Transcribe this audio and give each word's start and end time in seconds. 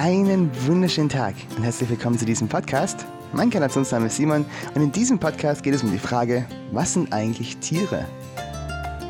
Einen 0.00 0.48
wunderschönen 0.64 1.08
Tag 1.08 1.34
und 1.56 1.64
herzlich 1.64 1.90
willkommen 1.90 2.16
zu 2.16 2.24
diesem 2.24 2.46
Podcast. 2.46 3.04
Mein 3.32 3.50
Kanationsname 3.50 4.06
ist 4.06 4.14
Simon 4.14 4.46
und 4.76 4.80
in 4.80 4.92
diesem 4.92 5.18
Podcast 5.18 5.60
geht 5.64 5.74
es 5.74 5.82
um 5.82 5.90
die 5.90 5.98
Frage, 5.98 6.46
was 6.70 6.92
sind 6.92 7.12
eigentlich 7.12 7.56
Tiere? 7.56 8.04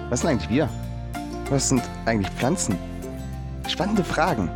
Was 0.09 0.23
sind 0.23 0.31
eigentlich 0.31 0.49
wir? 0.49 0.67
Was 1.51 1.69
sind 1.69 1.83
eigentlich 2.07 2.33
Pflanzen? 2.37 2.79
Spannende 3.69 4.03
Fragen, 4.03 4.51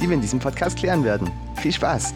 die 0.00 0.08
wir 0.08 0.14
in 0.14 0.22
diesem 0.22 0.38
Podcast 0.38 0.78
klären 0.78 1.04
werden. 1.04 1.30
Viel 1.56 1.72
Spaß! 1.72 2.14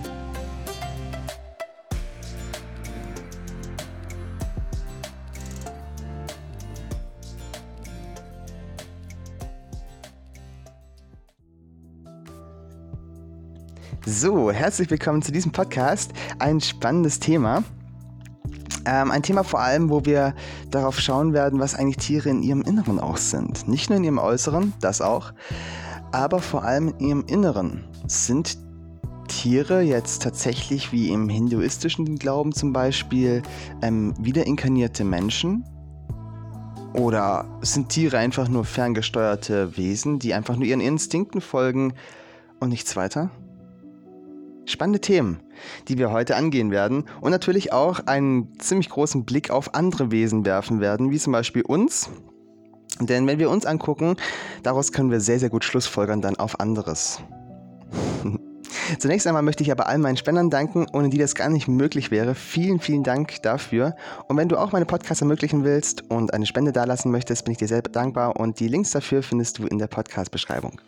So, 14.22 14.52
herzlich 14.52 14.88
willkommen 14.88 15.20
zu 15.20 15.32
diesem 15.32 15.50
Podcast. 15.50 16.12
Ein 16.38 16.60
spannendes 16.60 17.18
Thema. 17.18 17.64
Ähm, 18.86 19.10
ein 19.10 19.24
Thema 19.24 19.42
vor 19.42 19.58
allem, 19.58 19.90
wo 19.90 20.04
wir 20.04 20.36
darauf 20.70 21.00
schauen 21.00 21.32
werden, 21.32 21.58
was 21.58 21.74
eigentlich 21.74 21.96
Tiere 21.96 22.28
in 22.28 22.40
ihrem 22.45 22.62
Inneren 22.62 23.00
auch 23.00 23.16
sind. 23.16 23.66
Nicht 23.66 23.90
nur 23.90 23.96
in 23.96 24.04
ihrem 24.04 24.18
Äußeren, 24.18 24.74
das 24.80 25.00
auch, 25.00 25.32
aber 26.12 26.38
vor 26.38 26.62
allem 26.62 26.95
in 27.00 27.08
ihrem 27.08 27.24
Inneren. 27.26 27.84
Sind 28.06 28.58
Tiere 29.26 29.80
jetzt 29.80 30.23
tatsächlich 30.23 30.92
wie 30.92 31.10
im 31.10 31.28
hinduistischen 31.28 32.16
Glauben 32.16 32.52
zum 32.52 32.73
Beispiel 32.73 33.42
ähm, 33.82 34.14
wiederinkarnierte 34.20 35.02
Menschen? 35.02 35.64
Oder 36.92 37.45
sind 37.62 37.88
Tiere 37.88 38.18
einfach 38.18 38.48
nur 38.48 38.64
ferngesteuerte 38.64 39.76
Wesen, 39.76 40.20
die 40.20 40.32
einfach 40.32 40.54
nur 40.54 40.66
ihren 40.66 40.80
Instinkten 40.80 41.40
folgen 41.40 41.95
und 42.60 42.68
nichts 42.68 42.95
weiter? 42.95 43.32
Spannende 44.65 45.01
Themen, 45.01 45.41
die 45.88 45.99
wir 45.99 46.13
heute 46.13 46.37
angehen 46.37 46.71
werden 46.71 47.05
und 47.21 47.30
natürlich 47.30 47.73
auch 47.73 48.07
einen 48.07 48.59
ziemlich 48.59 48.88
großen 48.88 49.24
Blick 49.24 49.51
auf 49.51 49.74
andere 49.74 50.10
Wesen 50.10 50.45
werfen 50.45 50.80
werden, 50.80 51.10
wie 51.10 51.19
zum 51.19 51.32
Beispiel 51.32 51.63
uns. 51.63 52.10
Denn 53.01 53.27
wenn 53.27 53.38
wir 53.38 53.51
uns 53.51 53.66
angucken, 53.66 54.16
daraus 54.63 54.93
können 54.93 55.10
wir 55.10 55.21
sehr, 55.21 55.38
sehr 55.38 55.51
gut 55.51 55.65
Schlussfolgern 55.65 56.21
dann 56.21 56.37
auf 56.37 56.60
anderes. 56.60 57.21
Zunächst 58.99 59.27
einmal 59.27 59.43
möchte 59.43 59.63
ich 59.63 59.73
aber 59.73 59.88
all 59.88 59.99
meinen 59.99 60.16
Spendern 60.16 60.51
danken, 60.51 60.87
ohne 60.93 61.09
die 61.09 61.19
das 61.19 61.35
gar 61.35 61.49
nicht 61.49 61.69
möglich 61.69 62.10
wäre. 62.10 62.35
Vielen, 62.35 62.79
vielen 62.79 63.02
Dank 63.02 63.43
dafür. 63.43 63.97
Und 64.28 64.37
wenn 64.37 64.49
du 64.49 64.56
auch 64.56 64.72
meine 64.72 64.87
Podcasts 64.87 65.22
ermöglichen 65.22 65.65
willst 65.65 66.10
und 66.10 66.34
eine 66.34 66.47
Spende 66.47 66.72
dalassen 66.72 67.10
möchtest, 67.10 67.44
bin 67.44 67.53
ich 67.53 67.59
dir 67.59 67.69
sehr 67.69 67.82
dankbar 67.82 68.38
und 68.38 68.60
die 68.60 68.69
Links 68.69 68.91
dafür 68.91 69.22
findest 69.22 69.59
du 69.59 69.66
in 69.66 69.78
der 69.78 69.88
Podcast-Beschreibung. 69.88 70.81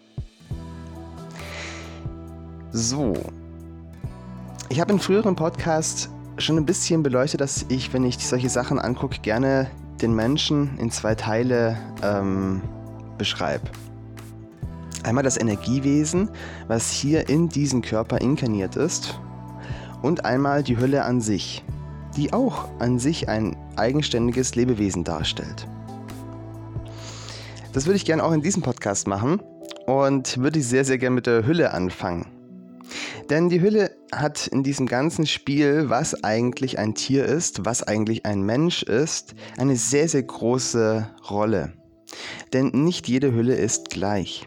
So, 2.72 3.14
ich 4.68 4.80
habe 4.80 4.92
in 4.92 4.98
früheren 4.98 5.36
Podcasts 5.36 6.08
schon 6.38 6.56
ein 6.56 6.66
bisschen 6.66 7.02
beleuchtet, 7.02 7.40
dass 7.40 7.66
ich, 7.68 7.92
wenn 7.92 8.04
ich 8.04 8.18
solche 8.18 8.48
Sachen 8.48 8.78
angucke, 8.78 9.18
gerne 9.20 9.70
den 10.00 10.14
Menschen 10.14 10.78
in 10.78 10.90
zwei 10.90 11.14
Teile 11.14 11.78
ähm, 12.02 12.60
beschreibe. 13.18 13.64
Einmal 15.02 15.22
das 15.22 15.36
Energiewesen, 15.36 16.30
was 16.66 16.90
hier 16.90 17.28
in 17.28 17.48
diesen 17.48 17.82
Körper 17.82 18.20
inkarniert 18.20 18.76
ist, 18.76 19.18
und 20.02 20.24
einmal 20.24 20.62
die 20.62 20.78
Hülle 20.78 21.04
an 21.04 21.20
sich, 21.20 21.64
die 22.16 22.32
auch 22.32 22.68
an 22.78 22.98
sich 22.98 23.28
ein 23.28 23.56
eigenständiges 23.76 24.54
Lebewesen 24.54 25.04
darstellt. 25.04 25.66
Das 27.72 27.86
würde 27.86 27.96
ich 27.96 28.04
gerne 28.04 28.22
auch 28.22 28.32
in 28.32 28.42
diesem 28.42 28.62
Podcast 28.62 29.06
machen 29.08 29.40
und 29.86 30.38
würde 30.38 30.60
sehr, 30.60 30.84
sehr 30.84 30.98
gerne 30.98 31.14
mit 31.14 31.26
der 31.26 31.46
Hülle 31.46 31.72
anfangen. 31.72 32.26
Denn 33.30 33.48
die 33.48 33.62
Hülle 33.62 33.96
hat 34.12 34.46
in 34.48 34.62
diesem 34.62 34.86
ganzen 34.86 35.26
Spiel, 35.26 35.88
was 35.88 36.22
eigentlich 36.24 36.78
ein 36.78 36.94
Tier 36.94 37.24
ist, 37.24 37.64
was 37.64 37.82
eigentlich 37.82 38.26
ein 38.26 38.42
Mensch 38.42 38.82
ist, 38.82 39.34
eine 39.56 39.76
sehr, 39.76 40.08
sehr 40.08 40.22
große 40.22 41.08
Rolle. 41.30 41.72
Denn 42.52 42.68
nicht 42.68 43.08
jede 43.08 43.32
Hülle 43.32 43.54
ist 43.54 43.90
gleich. 43.90 44.46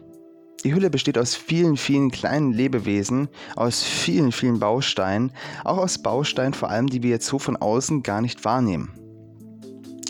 Die 0.63 0.73
Hülle 0.73 0.89
besteht 0.89 1.17
aus 1.17 1.35
vielen, 1.35 1.77
vielen 1.77 2.11
kleinen 2.11 2.51
Lebewesen, 2.51 3.29
aus 3.55 3.83
vielen, 3.83 4.31
vielen 4.31 4.59
Bausteinen, 4.59 5.31
auch 5.63 5.77
aus 5.77 6.01
Bausteinen 6.01 6.53
vor 6.53 6.69
allem, 6.69 6.87
die 6.87 7.03
wir 7.03 7.11
jetzt 7.11 7.27
so 7.27 7.39
von 7.39 7.57
außen 7.57 8.03
gar 8.03 8.21
nicht 8.21 8.43
wahrnehmen. 8.45 9.06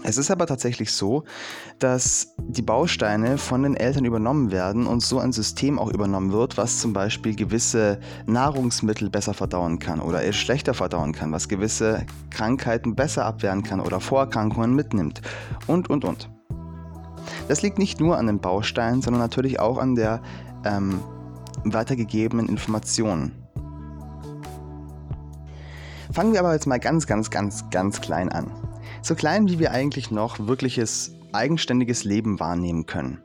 Es 0.08 0.16
ist 0.16 0.32
aber 0.32 0.46
tatsächlich 0.46 0.94
so, 0.94 1.26
dass 1.80 2.34
die 2.38 2.62
Bausteine 2.62 3.38
von 3.38 3.64
den 3.64 3.76
Eltern 3.76 4.06
übernommen 4.06 4.54
werden 4.54 4.88
und 4.88 5.02
so 5.02 5.20
ein 5.20 5.34
System 5.34 5.78
auch 5.78 5.90
übernommen 5.92 6.32
wird, 6.32 6.56
was 6.56 6.80
zum 6.80 6.94
Beispiel 6.94 7.36
gewisse 7.36 8.00
Nahrungsmittel 8.26 9.10
besser 9.10 9.34
verdauen 9.34 9.80
kann 9.80 10.00
oder 10.00 10.22
eher 10.22 10.32
schlechter 10.32 10.74
verdauen 10.74 11.12
kann, 11.12 11.34
was 11.34 11.50
gewisse 11.50 12.06
Krankheiten 12.30 12.96
besser 12.96 13.26
abwehren 13.26 13.64
kann 13.64 13.82
oder 13.82 14.00
Vorerkrankungen 14.00 14.74
mitnimmt 14.74 15.22
und, 15.68 15.90
und, 15.90 16.06
und. 16.06 16.30
Das 17.50 17.62
liegt 17.62 17.78
nicht 17.78 18.00
nur 18.00 18.18
an 18.18 18.28
den 18.28 18.40
Bausteinen, 18.40 19.02
sondern 19.02 19.22
natürlich 19.22 19.60
auch 19.60 19.78
an 19.78 19.96
der 19.96 20.22
ähm, 20.64 21.02
weitergegebenen 21.66 22.48
Information. 22.48 23.34
Fangen 26.14 26.32
wir 26.32 26.40
aber 26.40 26.54
jetzt 26.54 26.66
mal 26.66 26.80
ganz, 26.80 27.06
ganz, 27.08 27.30
ganz, 27.30 27.70
ganz 27.72 28.00
klein 28.00 28.30
an. 28.30 28.50
So 29.08 29.16
klein, 29.16 29.48
wie 29.48 29.58
wir 29.58 29.72
eigentlich 29.72 30.12
noch 30.12 30.38
wirkliches 30.48 31.14
eigenständiges 31.32 32.04
Leben 32.04 32.42
wahrnehmen 32.42 32.88
können. 32.88 33.24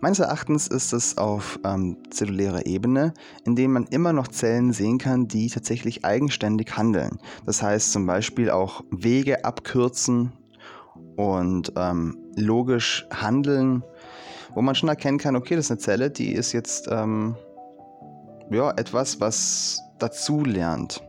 Meines 0.00 0.20
Erachtens 0.20 0.68
ist 0.68 0.94
es 0.94 1.18
auf 1.18 1.60
ähm, 1.66 1.98
zellulärer 2.08 2.64
Ebene, 2.64 3.12
in 3.44 3.54
dem 3.54 3.74
man 3.74 3.84
immer 3.88 4.14
noch 4.14 4.28
Zellen 4.28 4.72
sehen 4.72 4.96
kann, 4.96 5.28
die 5.28 5.48
tatsächlich 5.48 6.02
eigenständig 6.02 6.74
handeln. 6.78 7.18
Das 7.44 7.62
heißt 7.62 7.92
zum 7.92 8.06
Beispiel 8.06 8.48
auch 8.48 8.82
Wege 8.90 9.44
abkürzen 9.44 10.32
und 11.16 11.74
ähm, 11.76 12.16
logisch 12.34 13.06
handeln, 13.12 13.84
wo 14.54 14.62
man 14.62 14.76
schon 14.76 14.88
erkennen 14.88 15.18
kann, 15.18 15.36
okay, 15.36 15.56
das 15.56 15.66
ist 15.66 15.72
eine 15.72 15.80
Zelle, 15.80 16.10
die 16.10 16.32
ist 16.32 16.52
jetzt 16.52 16.88
ähm, 16.90 17.36
ja, 18.50 18.70
etwas, 18.70 19.20
was 19.20 19.82
dazu 19.98 20.42
lernt 20.42 21.02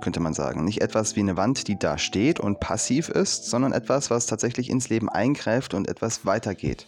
könnte 0.00 0.20
man 0.20 0.34
sagen. 0.34 0.64
Nicht 0.64 0.80
etwas 0.80 1.16
wie 1.16 1.20
eine 1.20 1.36
Wand, 1.36 1.68
die 1.68 1.78
da 1.78 1.98
steht 1.98 2.40
und 2.40 2.60
passiv 2.60 3.08
ist, 3.08 3.46
sondern 3.46 3.72
etwas, 3.72 4.10
was 4.10 4.26
tatsächlich 4.26 4.70
ins 4.70 4.88
Leben 4.88 5.08
eingreift 5.08 5.74
und 5.74 5.88
etwas 5.88 6.24
weitergeht. 6.24 6.86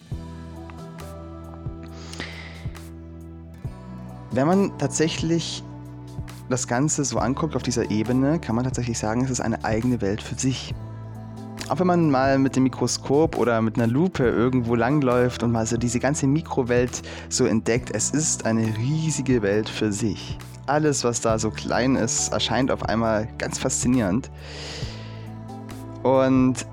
Wenn 4.33 4.47
man 4.47 4.79
tatsächlich 4.79 5.65
das 6.49 6.67
Ganze 6.69 7.05
so 7.05 7.19
anguckt 7.19 7.57
auf 7.57 7.63
dieser 7.63 7.91
Ebene, 7.91 8.41
kann 8.41 8.55
man 8.55 8.65
tatsächlich 8.65 8.99
sagen, 8.99 9.25
es 9.25 9.31
ist 9.31 9.41
eine 9.41 9.65
eigene 9.65 10.01
Welt 10.01 10.23
für 10.23 10.35
sich. 10.35 10.75
Auch 11.71 11.79
wenn 11.79 11.87
man 11.87 12.11
mal 12.11 12.37
mit 12.41 12.57
dem 12.57 12.65
Mikroskop 12.65 13.39
oder 13.39 13.63
mit 13.63 13.77
einer 13.77 13.87
Lupe 13.87 14.25
irgendwo 14.25 14.75
langläuft 14.75 15.45
und 15.45 15.53
mal 15.53 15.65
so 15.67 15.77
diese 15.77 16.01
ganze 16.01 16.27
Mikrowelt 16.27 17.03
so 17.29 17.47
entdeckt, 17.47 17.91
es 17.95 18.11
ist 18.11 18.45
eine 18.45 18.77
riesige 18.77 19.41
Welt 19.41 19.69
für 19.69 19.93
sich 19.93 20.37
alles, 20.67 21.05
was 21.05 21.21
da 21.21 21.39
so 21.39 21.51
klein 21.51 21.97
ist, 21.97 22.33
erscheint 22.33 22.71
auf 22.71 22.85
einmal 22.85 23.29
ganz 23.39 23.59
faszinierend. 23.59 24.31
Und 26.03 26.67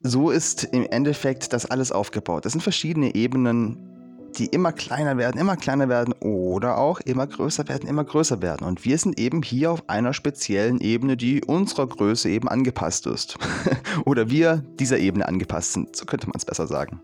so 0.00 0.30
ist 0.30 0.64
im 0.64 0.86
Endeffekt 0.86 1.52
das 1.52 1.66
alles 1.66 1.90
aufgebaut. 1.90 2.44
Das 2.44 2.52
sind 2.52 2.60
verschiedene 2.60 3.14
Ebenen, 3.14 3.95
die 4.36 4.46
immer 4.46 4.72
kleiner 4.72 5.16
werden, 5.16 5.40
immer 5.40 5.56
kleiner 5.56 5.88
werden 5.88 6.14
oder 6.20 6.78
auch 6.78 7.00
immer 7.00 7.26
größer 7.26 7.68
werden, 7.68 7.88
immer 7.88 8.04
größer 8.04 8.42
werden. 8.42 8.66
Und 8.66 8.84
wir 8.84 8.98
sind 8.98 9.18
eben 9.18 9.42
hier 9.42 9.72
auf 9.72 9.88
einer 9.88 10.12
speziellen 10.12 10.80
Ebene, 10.80 11.16
die 11.16 11.42
unserer 11.44 11.86
Größe 11.86 12.28
eben 12.28 12.48
angepasst 12.48 13.06
ist. 13.06 13.38
oder 14.04 14.30
wir 14.30 14.62
dieser 14.78 14.98
Ebene 14.98 15.26
angepasst 15.26 15.72
sind, 15.72 15.96
so 15.96 16.04
könnte 16.04 16.26
man 16.26 16.36
es 16.36 16.44
besser 16.44 16.66
sagen. 16.66 17.00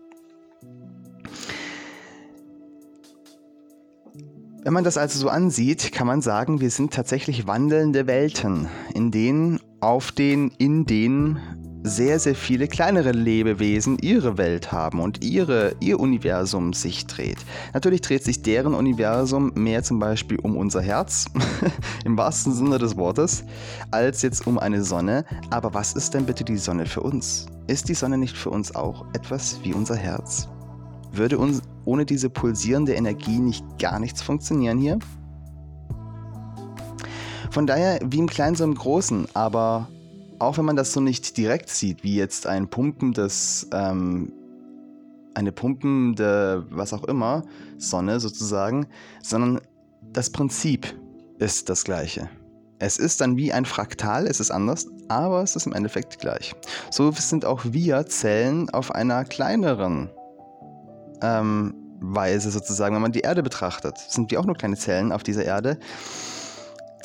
Wenn 4.63 4.71
man 4.71 4.85
das 4.85 4.97
also 4.97 5.19
so 5.19 5.27
ansieht, 5.27 5.91
kann 5.91 6.07
man 6.07 6.21
sagen, 6.21 6.61
wir 6.61 6.69
sind 6.69 6.93
tatsächlich 6.93 7.47
wandelnde 7.47 8.07
Welten, 8.07 8.69
in 8.93 9.11
denen, 9.11 9.59
auf 9.81 10.13
den, 10.13 10.51
in 10.57 10.85
denen 10.85 11.62
sehr, 11.83 12.17
sehr 12.17 12.33
viele 12.33 12.67
kleinere 12.67 13.11
Lebewesen 13.11 13.97
ihre 13.99 14.37
Welt 14.37 14.71
haben 14.71 15.01
und 15.01 15.23
ihre, 15.23 15.75
ihr 15.81 15.99
Universum 15.99 16.71
sich 16.73 17.05
dreht. 17.07 17.37
Natürlich 17.73 18.01
dreht 18.01 18.23
sich 18.23 18.41
deren 18.41 18.73
Universum 18.73 19.51
mehr 19.55 19.83
zum 19.83 19.99
Beispiel 19.99 20.39
um 20.39 20.55
unser 20.55 20.81
Herz, 20.81 21.25
im 22.05 22.17
wahrsten 22.17 22.53
Sinne 22.53 22.77
des 22.77 22.95
Wortes, 22.95 23.43
als 23.91 24.21
jetzt 24.21 24.47
um 24.47 24.57
eine 24.57 24.83
Sonne. 24.83 25.25
Aber 25.49 25.73
was 25.73 25.93
ist 25.93 26.13
denn 26.13 26.25
bitte 26.25 26.45
die 26.45 26.57
Sonne 26.57 26.85
für 26.85 27.01
uns? 27.01 27.47
Ist 27.67 27.89
die 27.89 27.93
Sonne 27.93 28.17
nicht 28.17 28.37
für 28.37 28.49
uns 28.49 28.73
auch 28.73 29.05
etwas 29.13 29.59
wie 29.63 29.73
unser 29.73 29.95
Herz? 29.95 30.47
Würde 31.11 31.37
uns 31.37 31.61
ohne 31.85 32.05
diese 32.05 32.29
pulsierende 32.29 32.93
Energie 32.93 33.39
nicht 33.39 33.63
gar 33.77 33.99
nichts 33.99 34.21
funktionieren 34.21 34.77
hier? 34.77 34.99
Von 37.51 37.67
daher 37.67 37.99
wie 38.03 38.17
im 38.17 38.27
Kleinen 38.27 38.55
so 38.55 38.63
im 38.63 38.73
Großen, 38.73 39.27
aber 39.35 39.87
auch 40.43 40.57
wenn 40.57 40.65
man 40.65 40.75
das 40.75 40.93
so 40.93 40.99
nicht 40.99 41.37
direkt 41.37 41.69
sieht, 41.69 42.03
wie 42.03 42.15
jetzt 42.15 42.47
ein 42.47 42.69
pumpendes, 42.69 43.67
ähm, 43.73 44.31
eine 45.33 45.51
pumpende, 45.51 46.65
was 46.69 46.93
auch 46.93 47.03
immer, 47.05 47.43
Sonne 47.77 48.19
sozusagen, 48.19 48.87
sondern 49.21 49.61
das 50.11 50.29
Prinzip 50.29 50.93
ist 51.39 51.69
das 51.69 51.83
gleiche. 51.83 52.29
Es 52.79 52.97
ist 52.97 53.21
dann 53.21 53.37
wie 53.37 53.53
ein 53.53 53.65
Fraktal, 53.65 54.27
es 54.27 54.39
ist 54.39 54.51
anders, 54.51 54.87
aber 55.07 55.41
es 55.41 55.55
ist 55.55 55.65
im 55.65 55.73
Endeffekt 55.73 56.19
gleich. 56.19 56.53
So 56.91 57.11
sind 57.11 57.45
auch 57.45 57.61
wir 57.65 58.05
Zellen 58.07 58.69
auf 58.69 58.91
einer 58.93 59.23
kleineren 59.23 60.09
ähm, 61.21 61.73
Weise 62.01 62.51
sozusagen, 62.51 62.93
wenn 62.93 63.01
man 63.01 63.13
die 63.13 63.21
Erde 63.21 63.41
betrachtet. 63.41 63.97
Sind 63.97 64.29
wir 64.31 64.39
auch 64.39 64.45
nur 64.45 64.55
kleine 64.55 64.75
Zellen 64.75 65.11
auf 65.11 65.23
dieser 65.23 65.45
Erde. 65.45 65.79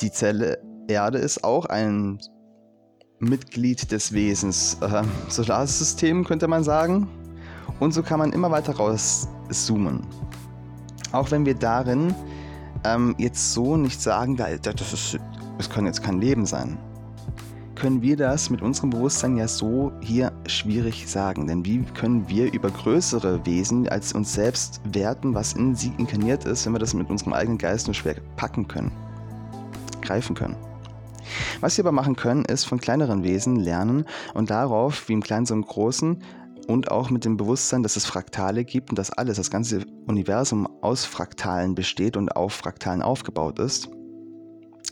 Die 0.01 0.11
Zelle 0.11 0.59
Erde 0.87 1.19
ist 1.19 1.43
auch 1.43 1.65
ein 1.65 2.19
Mitglied 3.19 3.91
des 3.91 4.13
Wesens. 4.13 4.77
Äh, 4.81 5.03
Solarsystem 5.29 6.23
könnte 6.23 6.47
man 6.47 6.63
sagen. 6.63 7.07
Und 7.79 7.93
so 7.93 8.03
kann 8.03 8.19
man 8.19 8.33
immer 8.33 8.51
weiter 8.51 8.75
rauszoomen. 8.75 10.01
Auch 11.11 11.31
wenn 11.31 11.45
wir 11.45 11.55
darin 11.55 12.13
ähm, 12.83 13.15
jetzt 13.17 13.53
so 13.53 13.77
nicht 13.77 14.01
sagen, 14.01 14.35
das, 14.35 14.93
ist, 14.93 15.19
das 15.57 15.69
kann 15.69 15.85
jetzt 15.85 16.03
kein 16.03 16.19
Leben 16.19 16.45
sein, 16.45 16.77
können 17.75 18.01
wir 18.01 18.17
das 18.17 18.49
mit 18.49 18.61
unserem 18.61 18.89
Bewusstsein 18.89 19.37
ja 19.37 19.47
so 19.47 19.93
hier 20.01 20.33
schwierig 20.45 21.07
sagen. 21.07 21.47
Denn 21.47 21.65
wie 21.65 21.83
können 21.83 22.27
wir 22.27 22.51
über 22.51 22.69
größere 22.69 23.45
Wesen 23.45 23.87
als 23.87 24.11
uns 24.11 24.33
selbst 24.33 24.81
werten, 24.91 25.33
was 25.33 25.53
in 25.53 25.75
sie 25.75 25.93
inkarniert 25.97 26.43
ist, 26.43 26.65
wenn 26.65 26.73
wir 26.73 26.79
das 26.79 26.93
mit 26.93 27.09
unserem 27.09 27.33
eigenen 27.33 27.57
Geist 27.57 27.87
nur 27.87 27.93
schwer 27.93 28.15
packen 28.35 28.67
können, 28.67 28.91
greifen 30.01 30.35
können? 30.35 30.68
Was 31.59 31.77
wir 31.77 31.83
aber 31.83 31.91
machen 31.91 32.15
können, 32.15 32.45
ist 32.45 32.65
von 32.65 32.79
kleineren 32.79 33.23
Wesen 33.23 33.55
lernen 33.55 34.05
und 34.33 34.49
darauf, 34.49 35.07
wie 35.09 35.13
im 35.13 35.23
Kleinen 35.23 35.45
so 35.45 35.53
im 35.53 35.63
Großen, 35.63 36.21
und 36.69 36.91
auch 36.91 37.09
mit 37.09 37.25
dem 37.25 37.35
Bewusstsein, 37.35 37.81
dass 37.81 37.95
es 37.95 38.05
Fraktale 38.05 38.63
gibt 38.63 38.91
und 38.91 38.99
dass 38.99 39.09
alles, 39.09 39.37
das 39.37 39.49
ganze 39.49 39.85
Universum 40.05 40.69
aus 40.81 41.03
Fraktalen 41.03 41.73
besteht 41.73 42.15
und 42.15 42.35
auf 42.35 42.53
Fraktalen 42.53 43.01
aufgebaut 43.01 43.57
ist. 43.57 43.89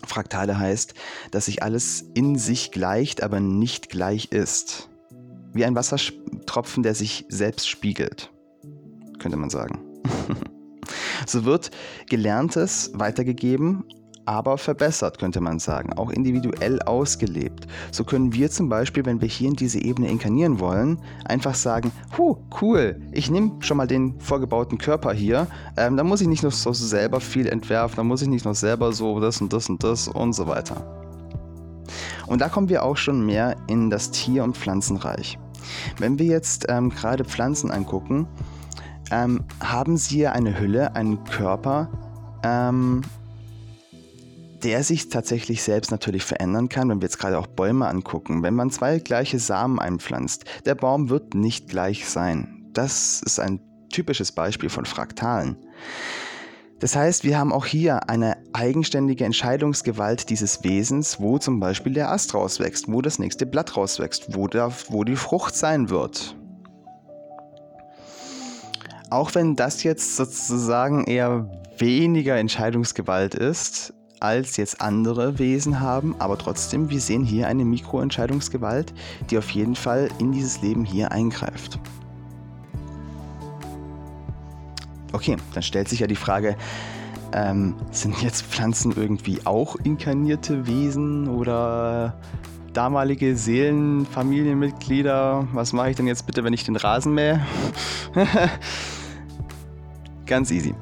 Fraktale 0.04 0.58
heißt, 0.58 0.96
dass 1.30 1.46
sich 1.46 1.62
alles 1.62 2.04
in 2.16 2.36
sich 2.36 2.72
gleicht, 2.72 3.22
aber 3.22 3.40
nicht 3.40 3.90
gleich 3.90 4.32
ist. 4.32 4.90
Wie 5.54 5.66
ein 5.66 5.76
Wassertropfen, 5.76 6.82
der 6.82 6.96
sich 6.96 7.26
selbst 7.30 7.70
spiegelt, 7.70 8.32
könnte 9.20 9.38
man 9.38 9.52
sagen. 9.52 9.80
so 11.28 11.46
wird 11.46 11.70
Gelerntes 12.10 12.92
weitergegeben 12.96 13.84
aber 14.28 14.58
verbessert, 14.58 15.20
könnte 15.20 15.40
man 15.40 15.58
sagen, 15.58 15.94
auch 15.94 16.10
individuell 16.10 16.82
ausgelebt. 16.82 17.66
So 17.92 18.04
können 18.04 18.34
wir 18.34 18.52
zum 18.52 18.68
Beispiel, 18.68 19.06
wenn 19.06 19.22
wir 19.22 19.28
hier 19.28 19.48
in 19.48 19.56
diese 19.56 19.82
Ebene 19.82 20.10
inkarnieren 20.10 20.60
wollen, 20.60 21.00
einfach 21.26 21.56
sagen, 21.56 21.92
huh, 22.18 22.36
cool, 22.62 23.02
ich 23.14 23.32
nehme 23.32 23.54
schon 23.62 23.78
mal 23.78 23.88
den 23.88 24.20
vorgebauten 24.20 24.78
Körper 24.78 25.14
hier, 25.14 25.48
ähm, 25.78 25.96
da 25.96 26.04
muss 26.04 26.20
ich 26.20 26.28
nicht 26.28 26.44
noch 26.44 26.52
so 26.52 26.74
selber 26.74 27.22
viel 27.22 27.48
entwerfen, 27.48 27.96
da 27.96 28.04
muss 28.04 28.22
ich 28.22 28.28
nicht 28.28 28.44
noch 28.44 28.56
selber 28.56 28.92
so 28.92 29.20
das 29.22 29.40
und 29.40 29.54
das 29.54 29.70
und 29.70 29.82
das 29.82 30.10
und 30.10 30.34
so 30.34 30.46
weiter. 30.48 30.76
Und 32.28 32.42
da 32.42 32.50
kommen 32.50 32.68
wir 32.68 32.84
auch 32.84 32.98
schon 32.98 33.26
mehr 33.26 33.56
in 33.68 33.90
das 33.90 34.12
Tier- 34.12 34.44
und 34.44 34.58
Pflanzenreich. 34.58 35.40
Wenn 36.00 36.20
wir 36.20 36.26
jetzt 36.26 36.66
ähm, 36.68 36.90
gerade 36.90 37.24
Pflanzen 37.24 37.72
angucken, 37.72 38.28
ähm, 39.10 39.46
haben 39.62 39.96
sie 39.96 40.28
eine 40.28 40.60
Hülle, 40.60 40.96
einen 40.96 41.24
Körper, 41.24 41.90
ähm, 42.44 43.02
der 44.64 44.84
sich 44.84 45.10
tatsächlich 45.10 45.64
selbst 45.64 45.92
natürlich 45.92 46.24
verändern 46.24 46.70
kann, 46.70 46.90
wenn 46.90 47.02
wir 47.02 47.06
jetzt 47.06 47.20
gerade 47.20 47.38
auch 47.38 47.48
Bäume 47.48 47.88
angucken. 47.88 48.44
Wenn 48.44 48.56
man 48.56 48.72
zwei 48.72 49.00
gleiche 49.00 49.40
Samen 49.40 49.80
einpflanzt, 49.80 50.46
der 50.66 50.76
Baum 50.76 51.10
wird 51.10 51.34
nicht 51.34 51.70
gleich 51.70 52.08
sein. 52.10 52.66
Das 52.74 53.22
ist 53.24 53.40
ein 53.40 53.60
typisches 53.90 54.32
Beispiel 54.32 54.70
von 54.70 54.86
Fraktalen. 54.86 55.58
Das 56.80 56.96
heißt, 56.96 57.24
wir 57.24 57.40
haben 57.40 57.52
auch 57.52 57.66
hier 57.66 58.08
eine 58.08 58.38
eigenständige 58.54 59.26
Entscheidungsgewalt 59.26 60.30
dieses 60.30 60.64
Wesens, 60.64 61.20
wo 61.20 61.40
zum 61.40 61.60
Beispiel 61.60 61.94
der 61.94 62.12
Ast 62.12 62.36
rauswächst, 62.36 62.92
wo 62.92 63.02
das 63.02 63.18
nächste 63.18 63.48
Blatt 63.48 63.76
rauswächst, 63.76 64.36
wo, 64.36 64.48
der, 64.48 64.72
wo 64.90 65.04
die 65.04 65.16
Frucht 65.16 65.56
sein 65.56 65.90
wird. 65.90 66.36
Auch 69.10 69.34
wenn 69.34 69.56
das 69.56 69.84
jetzt 69.84 70.18
sozusagen 70.18 71.06
eher 71.06 71.50
weniger 71.80 72.36
Entscheidungsgewalt 72.36 73.34
ist, 73.34 73.94
als 74.20 74.58
jetzt 74.58 74.82
andere 74.82 75.40
Wesen 75.40 75.80
haben, 75.80 76.16
aber 76.20 76.38
trotzdem, 76.38 76.90
wir 76.90 77.00
sehen 77.02 77.24
hier 77.24 77.48
eine 77.48 77.66
Mikroentscheidungsgewalt, 77.66 78.94
die 79.30 79.38
auf 79.38 79.50
jeden 79.52 79.76
Fall 79.76 80.10
in 80.20 80.32
dieses 80.32 80.62
Leben 80.62 80.86
hier 80.86 81.12
eingreift. 81.12 81.80
Okay, 85.14 85.38
dann 85.54 85.64
stellt 85.64 85.90
sich 85.90 86.00
ja 86.00 86.08
die 86.08 86.16
Frage, 86.16 86.56
ähm, 87.34 87.76
sind 87.92 88.22
jetzt 88.22 88.44
Pflanzen 88.44 88.94
irgendwie 88.96 89.40
auch 89.46 89.76
inkarnierte 89.78 90.68
Wesen 90.68 91.28
oder 91.28 92.20
damalige 92.74 93.36
Seelen, 93.36 94.06
Familienmitglieder? 94.06 95.48
Was 95.54 95.74
mache 95.74 95.90
ich 95.90 95.96
denn 95.96 96.08
jetzt 96.08 96.28
bitte, 96.28 96.44
wenn 96.44 96.54
ich 96.54 96.64
den 96.64 96.76
Rasen 96.76 97.14
mähe? 97.14 97.46
Ganz 100.28 100.52
easy. 100.52 100.76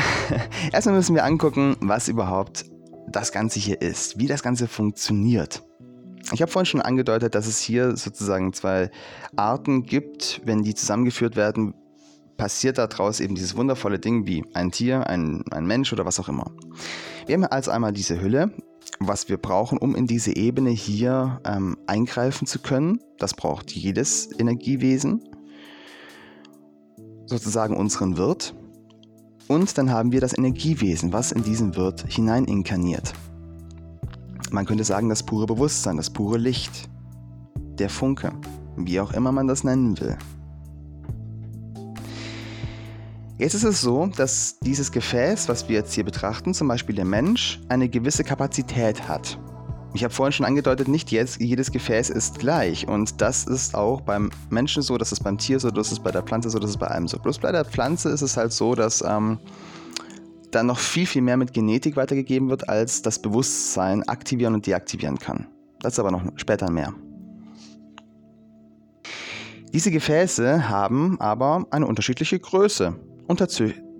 Erstmal 0.72 0.96
müssen 0.96 1.14
wir 1.14 1.24
angucken, 1.24 1.76
was 1.80 2.08
überhaupt 2.08 2.64
das 3.08 3.30
Ganze 3.30 3.60
hier 3.60 3.82
ist, 3.82 4.18
wie 4.18 4.26
das 4.26 4.42
Ganze 4.42 4.66
funktioniert. 4.68 5.62
Ich 6.32 6.40
habe 6.40 6.50
vorhin 6.50 6.66
schon 6.66 6.80
angedeutet, 6.80 7.34
dass 7.34 7.46
es 7.46 7.60
hier 7.60 7.94
sozusagen 7.96 8.54
zwei 8.54 8.90
Arten 9.36 9.82
gibt. 9.82 10.40
Wenn 10.44 10.62
die 10.62 10.74
zusammengeführt 10.74 11.36
werden, 11.36 11.74
passiert 12.38 12.78
daraus 12.78 13.20
eben 13.20 13.34
dieses 13.34 13.54
wundervolle 13.54 13.98
Ding 13.98 14.26
wie 14.26 14.44
ein 14.54 14.72
Tier, 14.72 15.06
ein, 15.06 15.44
ein 15.50 15.66
Mensch 15.66 15.92
oder 15.92 16.06
was 16.06 16.18
auch 16.18 16.30
immer. 16.30 16.50
Wir 17.26 17.34
haben 17.34 17.44
also 17.44 17.70
einmal 17.70 17.92
diese 17.92 18.18
Hülle, 18.18 18.50
was 18.98 19.28
wir 19.28 19.36
brauchen, 19.36 19.76
um 19.76 19.94
in 19.94 20.06
diese 20.06 20.34
Ebene 20.34 20.70
hier 20.70 21.40
ähm, 21.44 21.76
eingreifen 21.86 22.46
zu 22.46 22.60
können. 22.60 23.00
Das 23.18 23.34
braucht 23.34 23.72
jedes 23.72 24.30
Energiewesen 24.38 25.22
sozusagen 27.26 27.76
unseren 27.76 28.16
Wirt. 28.16 28.54
Und 29.48 29.76
dann 29.76 29.90
haben 29.90 30.12
wir 30.12 30.20
das 30.20 30.36
Energiewesen, 30.36 31.12
was 31.12 31.32
in 31.32 31.42
diesen 31.42 31.76
Wirt 31.76 32.04
hinein 32.08 32.44
inkarniert. 32.44 33.12
Man 34.50 34.66
könnte 34.66 34.84
sagen, 34.84 35.08
das 35.08 35.22
pure 35.22 35.46
Bewusstsein, 35.46 35.96
das 35.96 36.10
pure 36.10 36.38
Licht, 36.38 36.88
der 37.78 37.90
Funke, 37.90 38.32
wie 38.76 39.00
auch 39.00 39.12
immer 39.12 39.32
man 39.32 39.48
das 39.48 39.64
nennen 39.64 39.98
will. 40.00 40.16
Jetzt 43.36 43.54
ist 43.54 43.64
es 43.64 43.80
so, 43.80 44.06
dass 44.06 44.60
dieses 44.60 44.92
Gefäß, 44.92 45.48
was 45.48 45.68
wir 45.68 45.74
jetzt 45.74 45.92
hier 45.92 46.04
betrachten, 46.04 46.54
zum 46.54 46.68
Beispiel 46.68 46.94
der 46.94 47.04
Mensch, 47.04 47.60
eine 47.68 47.88
gewisse 47.88 48.22
Kapazität 48.22 49.08
hat. 49.08 49.38
Ich 49.94 50.02
habe 50.02 50.12
vorhin 50.12 50.32
schon 50.32 50.44
angedeutet, 50.44 50.88
nicht 50.88 51.12
jetzt, 51.12 51.40
jedes 51.40 51.70
Gefäß 51.70 52.10
ist 52.10 52.40
gleich. 52.40 52.88
Und 52.88 53.20
das 53.20 53.44
ist 53.44 53.76
auch 53.76 54.00
beim 54.00 54.30
Menschen 54.50 54.82
so, 54.82 54.98
das 54.98 55.12
ist 55.12 55.22
beim 55.22 55.38
Tier 55.38 55.60
so, 55.60 55.70
das 55.70 55.92
ist 55.92 56.02
bei 56.02 56.10
der 56.10 56.22
Pflanze 56.22 56.50
so, 56.50 56.58
das 56.58 56.70
ist 56.70 56.78
bei 56.78 56.88
allem 56.88 57.06
so. 57.06 57.16
Bloß 57.16 57.38
bei 57.38 57.52
der 57.52 57.64
Pflanze 57.64 58.08
ist 58.08 58.20
es 58.20 58.36
halt 58.36 58.52
so, 58.52 58.74
dass 58.74 59.04
ähm, 59.06 59.38
da 60.50 60.64
noch 60.64 60.80
viel, 60.80 61.06
viel 61.06 61.22
mehr 61.22 61.36
mit 61.36 61.52
Genetik 61.52 61.94
weitergegeben 61.94 62.50
wird, 62.50 62.68
als 62.68 63.02
das 63.02 63.22
Bewusstsein 63.22 64.02
aktivieren 64.08 64.54
und 64.54 64.66
deaktivieren 64.66 65.16
kann. 65.16 65.46
Das 65.80 65.92
ist 65.92 66.00
aber 66.00 66.10
noch 66.10 66.24
später 66.34 66.68
mehr. 66.72 66.92
Diese 69.72 69.92
Gefäße 69.92 70.68
haben 70.68 71.20
aber 71.20 71.66
eine 71.70 71.86
unterschiedliche 71.86 72.40
Größe 72.40 72.96
und 73.28 73.38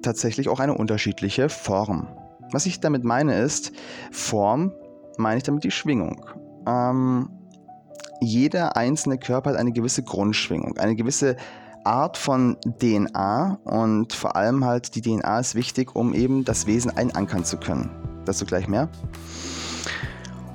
tatsächlich 0.02 0.48
auch 0.48 0.58
eine 0.58 0.74
unterschiedliche 0.74 1.48
Form. 1.48 2.08
Was 2.50 2.66
ich 2.66 2.80
damit 2.80 3.04
meine 3.04 3.38
ist, 3.38 3.70
Form 4.10 4.72
meine 5.18 5.38
ich 5.38 5.42
damit 5.42 5.64
die 5.64 5.70
Schwingung. 5.70 6.24
Ähm, 6.66 7.28
jeder 8.20 8.76
einzelne 8.76 9.18
Körper 9.18 9.50
hat 9.50 9.56
eine 9.56 9.72
gewisse 9.72 10.02
Grundschwingung, 10.02 10.76
eine 10.78 10.96
gewisse 10.96 11.36
Art 11.84 12.16
von 12.16 12.56
DNA 12.80 13.58
und 13.64 14.14
vor 14.14 14.36
allem 14.36 14.64
halt 14.64 14.94
die 14.94 15.02
DNA 15.02 15.40
ist 15.40 15.54
wichtig, 15.54 15.94
um 15.94 16.14
eben 16.14 16.44
das 16.44 16.66
Wesen 16.66 16.96
einankern 16.96 17.44
zu 17.44 17.58
können. 17.58 17.90
Dazu 18.24 18.46
gleich 18.46 18.68
mehr. 18.68 18.88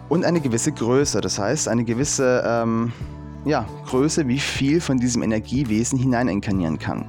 Und 0.09 0.25
eine 0.25 0.41
gewisse 0.41 0.71
Größe, 0.71 1.21
das 1.21 1.37
heißt 1.37 1.67
eine 1.67 1.83
gewisse 1.83 2.43
ähm, 2.45 2.91
ja, 3.45 3.67
Größe, 3.85 4.27
wie 4.27 4.39
viel 4.39 4.81
von 4.81 4.97
diesem 4.97 5.21
Energiewesen 5.21 5.99
hineininkarnieren 5.99 6.79
kann. 6.79 7.07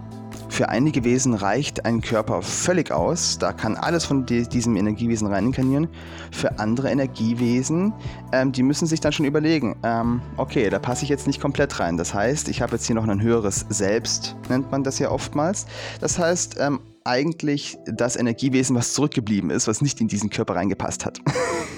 Für 0.61 0.69
einige 0.69 1.05
Wesen 1.05 1.33
reicht 1.33 1.87
ein 1.87 2.03
Körper 2.03 2.43
völlig 2.43 2.93
aus, 2.93 3.39
da 3.39 3.55
kann 3.55 3.77
alles 3.77 4.05
von 4.05 4.27
diesem 4.27 4.77
Energiewesen 4.77 5.27
rein 5.27 5.47
inkarnieren. 5.47 5.89
Für 6.33 6.59
andere 6.59 6.91
Energiewesen, 6.91 7.95
ähm, 8.31 8.53
die 8.53 8.63
müssen 8.63 8.87
sich 8.87 9.01
dann 9.01 9.11
schon 9.11 9.25
überlegen, 9.25 9.77
ähm, 9.83 10.21
okay, 10.37 10.69
da 10.69 10.79
passe 10.79 11.05
ich 11.05 11.09
jetzt 11.09 11.27
nicht 11.27 11.41
komplett 11.41 11.81
rein. 11.81 11.97
Das 11.97 12.13
heißt, 12.13 12.51
ich 12.51 12.61
habe 12.61 12.73
jetzt 12.73 12.85
hier 12.85 12.95
noch 12.95 13.09
ein 13.09 13.23
höheres 13.23 13.65
Selbst, 13.71 14.37
nennt 14.51 14.71
man 14.71 14.85
das 14.85 14.99
ja 14.99 15.11
oftmals. 15.11 15.65
Das 16.03 16.19
heißt, 16.19 16.57
ähm, 16.61 16.81
eigentlich 17.05 17.79
das 17.87 18.17
Energiewesen, 18.17 18.77
was 18.77 18.93
zurückgeblieben 18.93 19.49
ist, 19.49 19.67
was 19.67 19.81
nicht 19.81 19.99
in 20.03 20.09
diesen 20.09 20.29
Körper 20.29 20.57
reingepasst 20.57 21.07
hat. 21.07 21.21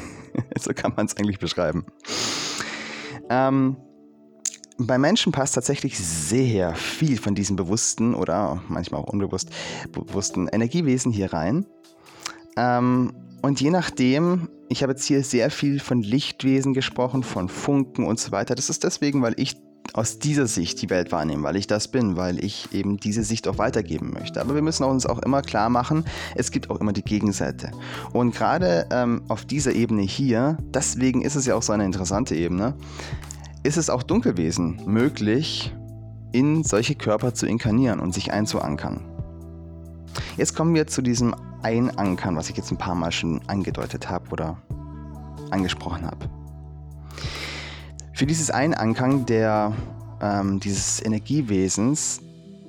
so 0.59 0.73
kann 0.75 0.93
man 0.97 1.07
es 1.07 1.17
eigentlich 1.17 1.39
beschreiben. 1.39 1.87
Ähm, 3.31 3.77
bei 4.79 4.99
Menschen 4.99 5.33
passt 5.33 5.55
tatsächlich 5.55 5.99
sehr 5.99 6.75
viel 6.75 7.19
von 7.19 7.35
diesen 7.35 7.57
bewussten 7.57 8.15
oder 8.15 8.63
manchmal 8.69 9.01
auch 9.01 9.13
unbewusst 9.13 9.51
bewussten 9.93 10.49
Energiewesen 10.49 11.13
hier 11.13 11.33
rein. 11.33 11.67
Ähm, 12.57 13.13
und 13.43 13.61
je 13.61 13.71
nachdem, 13.71 14.49
ich 14.69 14.83
habe 14.83 14.93
jetzt 14.93 15.05
hier 15.05 15.25
sehr 15.25 15.51
viel 15.51 15.81
von 15.81 16.03
Lichtwesen 16.03 16.75
gesprochen, 16.75 17.23
von 17.23 17.49
Funken 17.49 18.07
und 18.07 18.21
so 18.21 18.31
weiter. 18.33 18.55
Das 18.55 18.71
ist 18.71 18.85
deswegen, 18.85 19.23
weil 19.23 19.35
ich 19.37 19.57
aus 19.95 20.19
dieser 20.19 20.47
Sicht 20.47 20.81
die 20.81 20.91
Welt 20.91 21.13
wahrnehme, 21.13 21.43
weil 21.43 21.57
ich 21.57 21.67
das 21.67 21.89
bin, 21.89 22.17
weil 22.17 22.43
ich 22.43 22.73
eben 22.73 22.99
diese 22.99 23.25
Sicht 23.25 23.47
auch 23.49 23.59
weitergeben 23.59 24.13
möchte. 24.13 24.41
Aber 24.41 24.55
wir 24.55 24.63
müssen 24.63 24.85
uns 24.85 25.07
auch 25.07 25.19
immer 25.19 25.43
klar 25.43 25.69
machen, 25.71 26.05
es 26.35 26.51
gibt 26.51 26.71
auch 26.71 26.81
immer 26.81 26.93
die 26.93 27.03
Gegenseite. 27.03 27.73
Und 28.13 28.35
gerade 28.35 28.87
ähm, 28.91 29.23
auf 29.29 29.45
dieser 29.45 29.73
Ebene 29.73 30.03
hier, 30.03 30.57
deswegen 30.73 31.23
ist 31.23 31.35
es 31.35 31.47
ja 31.47 31.55
auch 31.57 31.63
so 31.63 31.73
eine 31.73 31.85
interessante 31.85 32.35
Ebene, 32.35 32.75
ist 33.63 33.77
es 33.77 33.91
auch 33.91 34.03
Dunkelwesen 34.03 34.81
möglich, 34.87 35.75
in 36.33 36.65
solche 36.65 36.95
Körper 36.95 37.35
zu 37.35 37.47
inkarnieren 37.47 38.01
und 38.01 38.15
sich 38.15 38.33
einzuankern. 38.33 39.01
Jetzt 40.37 40.57
kommen 40.57 40.75
wir 40.75 40.87
zu 40.87 41.03
diesem 41.03 41.35
Einankern, 41.63 42.37
was 42.37 42.51
ich 42.51 42.57
jetzt 42.57 42.71
ein 42.71 42.79
paar 42.79 42.95
Mal 42.95 43.13
schon 43.13 43.41
angedeutet 43.47 44.09
habe 44.09 44.31
oder 44.31 44.57
angesprochen 45.51 46.07
habe. 46.07 46.29
Für 48.15 48.27
dieses 48.27 48.51
Einankern 48.51 49.27
der, 49.27 49.73
ähm, 50.21 50.59
dieses 50.61 51.05
Energiewesens 51.05 52.21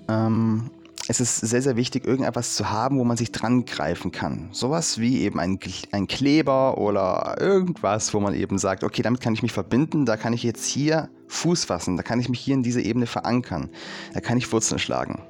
ähm, 0.10 0.70
es 1.08 1.20
ist 1.20 1.38
sehr, 1.38 1.62
sehr 1.62 1.76
wichtig, 1.76 2.06
irgendetwas 2.06 2.56
zu 2.56 2.72
haben, 2.72 2.98
wo 2.98 3.04
man 3.04 3.18
sich 3.18 3.32
dran 3.32 3.66
greifen 3.66 4.12
kann. 4.12 4.50
Sowas 4.52 5.00
wie 5.00 5.22
eben 5.22 5.40
ein, 5.40 5.60
ein 5.92 6.08
Kleber 6.08 6.78
oder 6.78 7.36
irgendwas, 7.40 8.14
wo 8.14 8.20
man 8.20 8.34
eben 8.34 8.58
sagt, 8.58 8.84
okay, 8.84 9.02
damit 9.02 9.20
kann 9.20 9.34
ich 9.34 9.44
mich 9.44 9.52
verbinden, 9.52 10.06
da 10.06 10.16
kann 10.16 10.34
ich 10.34 10.44
jetzt 10.44 10.66
hier 10.66 11.10
Fuß 11.28 11.66
fassen, 11.66 11.98
da 11.98 12.04
kann 12.04 12.20
ich 12.20 12.30
mich 12.30 12.40
hier 12.40 12.54
in 12.54 12.64
diese 12.64 12.82
Ebene 12.82 13.06
verankern, 13.06 13.70
da 14.14 14.22
kann 14.22 14.38
ich 14.38 14.52
Wurzeln 14.52 14.80
schlagen. 14.80 15.22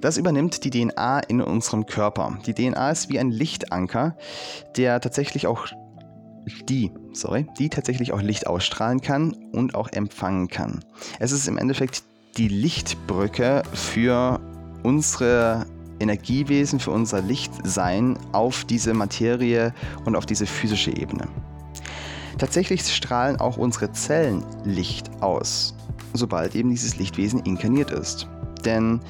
Das 0.00 0.16
übernimmt 0.16 0.64
die 0.64 0.70
DNA 0.70 1.20
in 1.20 1.40
unserem 1.40 1.86
Körper. 1.86 2.38
Die 2.46 2.54
DNA 2.54 2.90
ist 2.90 3.08
wie 3.08 3.18
ein 3.18 3.30
Lichtanker, 3.30 4.16
der 4.76 5.00
tatsächlich 5.00 5.46
auch 5.46 5.66
die, 6.68 6.92
sorry, 7.12 7.46
die 7.58 7.68
tatsächlich 7.68 8.12
auch 8.12 8.22
Licht 8.22 8.46
ausstrahlen 8.46 9.00
kann 9.00 9.32
und 9.52 9.74
auch 9.74 9.88
empfangen 9.88 10.48
kann. 10.48 10.84
Es 11.18 11.32
ist 11.32 11.48
im 11.48 11.58
Endeffekt 11.58 12.04
die 12.36 12.48
Lichtbrücke 12.48 13.62
für 13.72 14.40
unsere 14.82 15.66
Energiewesen, 16.00 16.78
für 16.78 16.90
unser 16.90 17.22
Lichtsein 17.22 18.18
auf 18.32 18.64
diese 18.64 18.92
Materie 18.92 19.72
und 20.04 20.16
auf 20.16 20.26
diese 20.26 20.46
physische 20.46 20.94
Ebene. 20.94 21.26
Tatsächlich 22.38 22.82
strahlen 22.94 23.36
auch 23.40 23.56
unsere 23.56 23.90
Zellen 23.92 24.44
Licht 24.64 25.10
aus, 25.22 25.74
sobald 26.12 26.54
eben 26.54 26.68
dieses 26.68 26.98
Lichtwesen 26.98 27.40
inkarniert 27.40 27.90
ist. 27.90 28.28
Denn 28.64 29.00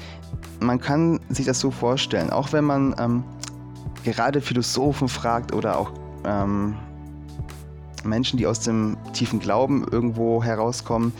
man 0.61 0.79
kann 0.79 1.19
sich 1.29 1.45
das 1.45 1.59
so 1.59 1.71
vorstellen, 1.71 2.29
auch 2.29 2.53
wenn 2.53 2.63
man 2.63 2.95
ähm, 2.97 3.23
gerade 4.05 4.39
Philosophen 4.39 5.09
fragt 5.09 5.53
oder 5.53 5.77
auch 5.77 5.91
ähm, 6.23 6.75
Menschen, 8.05 8.37
die 8.37 8.47
aus 8.47 8.61
dem 8.61 8.95
tiefen 9.11 9.39
Glauben 9.39 9.85
irgendwo 9.91 10.41
herauskommen, 10.41 11.11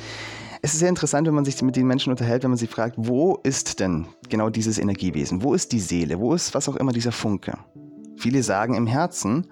es 0.67 0.73
ist 0.73 0.79
sehr 0.81 0.89
interessant, 0.89 1.25
wenn 1.25 1.33
man 1.33 1.45
sich 1.45 1.61
mit 1.61 1.77
den 1.77 1.87
Menschen 1.87 2.09
unterhält, 2.09 2.43
wenn 2.43 2.51
man 2.51 2.57
sie 2.57 2.67
fragt, 2.67 2.95
wo 2.97 3.39
ist 3.43 3.79
denn 3.79 4.05
genau 4.27 4.49
dieses 4.49 4.77
Energiewesen? 4.77 5.41
Wo 5.41 5.53
ist 5.53 5.71
die 5.71 5.79
Seele? 5.79 6.19
Wo 6.19 6.33
ist 6.33 6.53
was 6.55 6.67
auch 6.67 6.75
immer 6.75 6.91
dieser 6.91 7.13
Funke? 7.13 7.57
Viele 8.17 8.43
sagen 8.43 8.73
im 8.73 8.85
Herzen. 8.85 9.47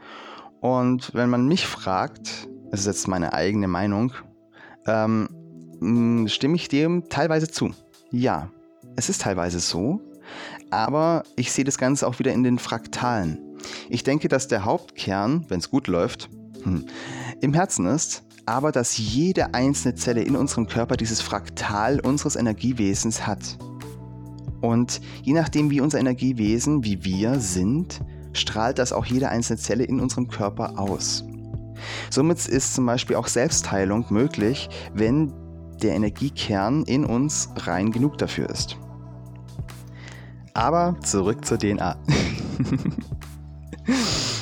Und 0.60 1.14
wenn 1.14 1.30
man 1.30 1.48
mich 1.48 1.66
fragt, 1.68 2.50
das 2.70 2.82
ist 2.82 2.88
jetzt 2.88 3.08
meine 3.08 3.32
eigene 3.32 3.70
Meinung, 3.70 4.12
ähm, 4.88 6.28
stimme 6.28 6.56
ich 6.56 6.68
dem 6.68 7.08
teilweise 7.08 7.48
zu. 7.48 7.72
Ja, 8.12 8.50
es 8.98 9.08
ist 9.08 9.22
teilweise 9.22 9.62
so, 9.62 10.02
aber 10.70 11.24
ich 11.38 11.54
sehe 11.54 11.64
das 11.64 11.78
Ganze 11.78 12.08
auch 12.08 12.20
wieder 12.20 12.34
in 12.34 12.44
den 12.44 12.60
Fraktalen. 12.60 13.40
Ich 13.88 14.04
denke, 14.04 14.28
dass 14.28 14.50
der 14.50 14.66
Hauptkern, 14.66 15.46
wenn 15.48 15.60
es 15.60 15.72
gut 15.72 15.88
läuft, 15.88 16.30
hm, 16.64 16.88
im 17.40 17.54
Herzen 17.54 17.86
ist, 17.86 18.25
aber 18.46 18.72
dass 18.72 18.98
jede 18.98 19.54
einzelne 19.54 19.96
Zelle 19.96 20.22
in 20.22 20.36
unserem 20.36 20.68
Körper 20.68 20.98
dieses 20.98 21.22
Fraktal 21.22 22.00
unseres 22.00 22.36
Energiewesens 22.36 23.26
hat. 23.26 23.58
Und 24.62 25.02
je 25.24 25.34
nachdem, 25.34 25.70
wie 25.70 25.82
unser 25.82 26.00
Energiewesen, 26.00 26.84
wie 26.84 27.04
wir 27.04 27.40
sind, 27.40 28.02
strahlt 28.34 28.80
das 28.80 28.94
auch 28.94 29.06
jede 29.06 29.30
einzelne 29.30 29.60
Zelle 29.60 29.84
in 29.84 30.00
unserem 30.00 30.28
Körper 30.28 30.80
aus. 30.80 31.24
Somit 32.10 32.46
ist 32.48 32.74
zum 32.74 32.86
Beispiel 32.86 33.16
auch 33.16 33.28
Selbstheilung 33.28 34.06
möglich, 34.10 34.70
wenn 34.94 35.34
der 35.82 35.94
Energiekern 35.94 36.84
in 36.84 37.06
uns 37.06 37.50
rein 37.58 37.92
genug 37.92 38.18
dafür 38.18 38.50
ist. 38.50 38.78
Aber 40.54 40.96
zurück 41.02 41.46
zur 41.46 41.58
DNA. 41.58 41.98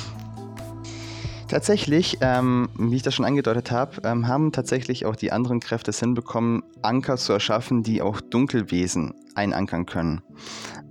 Tatsächlich, 1.48 2.18
ähm, 2.20 2.68
wie 2.78 2.96
ich 2.96 3.02
das 3.02 3.14
schon 3.14 3.24
angedeutet 3.24 3.70
habe, 3.70 4.00
ähm, 4.04 4.26
haben 4.26 4.50
tatsächlich 4.52 5.04
auch 5.06 5.14
die 5.14 5.30
anderen 5.30 5.60
Kräfte 5.60 5.90
es 5.90 6.00
hinbekommen, 6.00 6.62
Anker 6.82 7.16
zu 7.16 7.32
erschaffen, 7.32 7.82
die 7.82 8.02
auch 8.02 8.20
Dunkelwesen 8.20 9.14
einankern 9.34 9.86
können. 9.86 10.22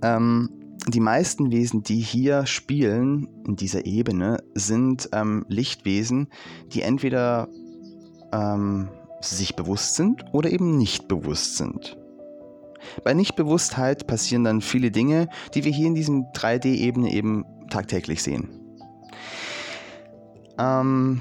Ähm, 0.02 0.50
die 0.86 1.00
meisten 1.00 1.50
Wesen, 1.50 1.82
die 1.82 2.00
hier 2.00 2.46
spielen, 2.46 3.28
in 3.46 3.56
dieser 3.56 3.86
Ebene, 3.86 4.42
sind 4.54 5.08
ähm, 5.12 5.44
Lichtwesen, 5.48 6.28
die 6.72 6.82
entweder 6.82 7.48
ähm, 8.32 8.88
sich 9.20 9.56
bewusst 9.56 9.94
sind 9.94 10.24
oder 10.32 10.50
eben 10.50 10.76
nicht 10.76 11.08
bewusst 11.08 11.56
sind. 11.56 11.96
Bei 13.02 13.14
Nichtbewusstheit 13.14 14.06
passieren 14.06 14.44
dann 14.44 14.60
viele 14.60 14.90
Dinge, 14.90 15.28
die 15.54 15.64
wir 15.64 15.72
hier 15.72 15.86
in 15.86 15.94
diesem 15.94 16.24
3D-Ebene 16.34 17.12
eben 17.12 17.44
tagtäglich 17.70 18.22
sehen. 18.22 18.60
Ähm, 20.58 21.20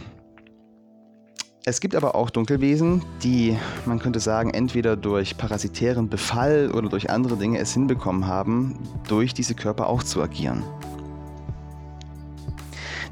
es 1.65 1.79
gibt 1.79 1.95
aber 1.95 2.15
auch 2.15 2.29
Dunkelwesen, 2.29 3.03
die, 3.23 3.57
man 3.85 3.99
könnte 3.99 4.19
sagen, 4.19 4.49
entweder 4.49 4.97
durch 4.97 5.37
parasitären 5.37 6.09
Befall 6.09 6.69
oder 6.73 6.89
durch 6.89 7.09
andere 7.09 7.37
Dinge 7.37 7.57
es 7.59 7.73
hinbekommen 7.73 8.27
haben, 8.27 8.77
durch 9.07 9.33
diese 9.33 9.55
Körper 9.55 9.87
auch 9.87 10.03
zu 10.03 10.21
agieren. 10.21 10.63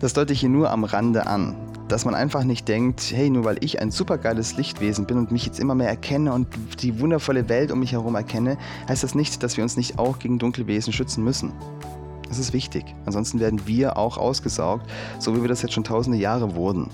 Das 0.01 0.13
deute 0.13 0.33
ich 0.33 0.41
hier 0.41 0.49
nur 0.49 0.69
am 0.69 0.83
Rande 0.83 1.27
an, 1.27 1.55
dass 1.87 2.03
man 2.03 2.13
einfach 2.13 2.43
nicht 2.43 2.67
denkt, 2.67 3.13
hey, 3.13 3.29
nur 3.29 3.45
weil 3.45 3.57
ich 3.63 3.79
ein 3.79 3.89
supergeiles 3.89 4.57
Lichtwesen 4.57 5.05
bin 5.05 5.17
und 5.17 5.31
mich 5.31 5.45
jetzt 5.45 5.59
immer 5.59 5.75
mehr 5.75 5.89
erkenne 5.89 6.33
und 6.33 6.47
die 6.81 6.99
wundervolle 6.99 7.47
Welt 7.47 7.71
um 7.71 7.79
mich 7.79 7.93
herum 7.93 8.15
erkenne, 8.15 8.57
heißt 8.89 9.03
das 9.03 9.15
nicht, 9.15 9.43
dass 9.43 9.55
wir 9.55 9.63
uns 9.63 9.77
nicht 9.77 9.97
auch 9.97 10.19
gegen 10.19 10.39
Dunkelwesen 10.39 10.91
schützen 10.91 11.23
müssen. 11.23 11.53
Das 12.31 12.39
ist 12.39 12.53
wichtig. 12.53 12.85
Ansonsten 13.05 13.41
werden 13.41 13.67
wir 13.67 13.97
auch 13.97 14.17
ausgesaugt, 14.17 14.89
so 15.19 15.35
wie 15.35 15.41
wir 15.41 15.49
das 15.49 15.63
jetzt 15.63 15.73
schon 15.73 15.83
tausende 15.83 16.17
Jahre 16.17 16.55
wurden. 16.55 16.89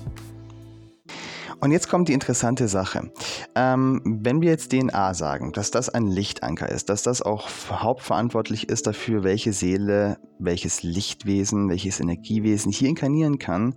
Und 1.59 1.71
jetzt 1.71 1.89
kommt 1.89 2.07
die 2.07 2.13
interessante 2.13 2.67
Sache. 2.67 3.11
Ähm, 3.53 4.01
wenn 4.03 4.41
wir 4.41 4.49
jetzt 4.49 4.71
DNA 4.71 5.13
sagen, 5.13 5.51
dass 5.51 5.69
das 5.69 5.89
ein 5.89 6.07
Lichtanker 6.07 6.67
ist, 6.69 6.89
dass 6.89 7.03
das 7.03 7.21
auch 7.21 7.49
hauptverantwortlich 7.69 8.67
ist 8.67 8.87
dafür, 8.87 9.23
welche 9.23 9.53
Seele, 9.53 10.17
welches 10.39 10.81
Lichtwesen, 10.81 11.69
welches 11.69 11.99
Energiewesen 11.99 12.71
hier 12.71 12.89
inkarnieren 12.89 13.37
kann, 13.37 13.75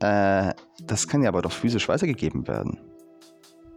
äh, 0.00 0.52
das 0.84 1.08
kann 1.08 1.22
ja 1.22 1.30
aber 1.30 1.40
doch 1.40 1.52
physisch 1.52 1.88
weitergegeben 1.88 2.46
werden. 2.46 2.78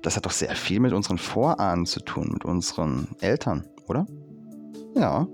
Das 0.01 0.17
hat 0.17 0.25
doch 0.25 0.31
sehr 0.31 0.57
viel 0.57 0.81
mit 0.81 0.91
unseren 0.91 1.19
Vorahnen 1.19 1.85
zu 1.85 2.01
tun, 2.01 2.31
mit 2.33 2.43
unseren 2.43 3.07
Eltern, 3.21 3.65
oder? 3.87 4.05
Ja, 4.93 5.25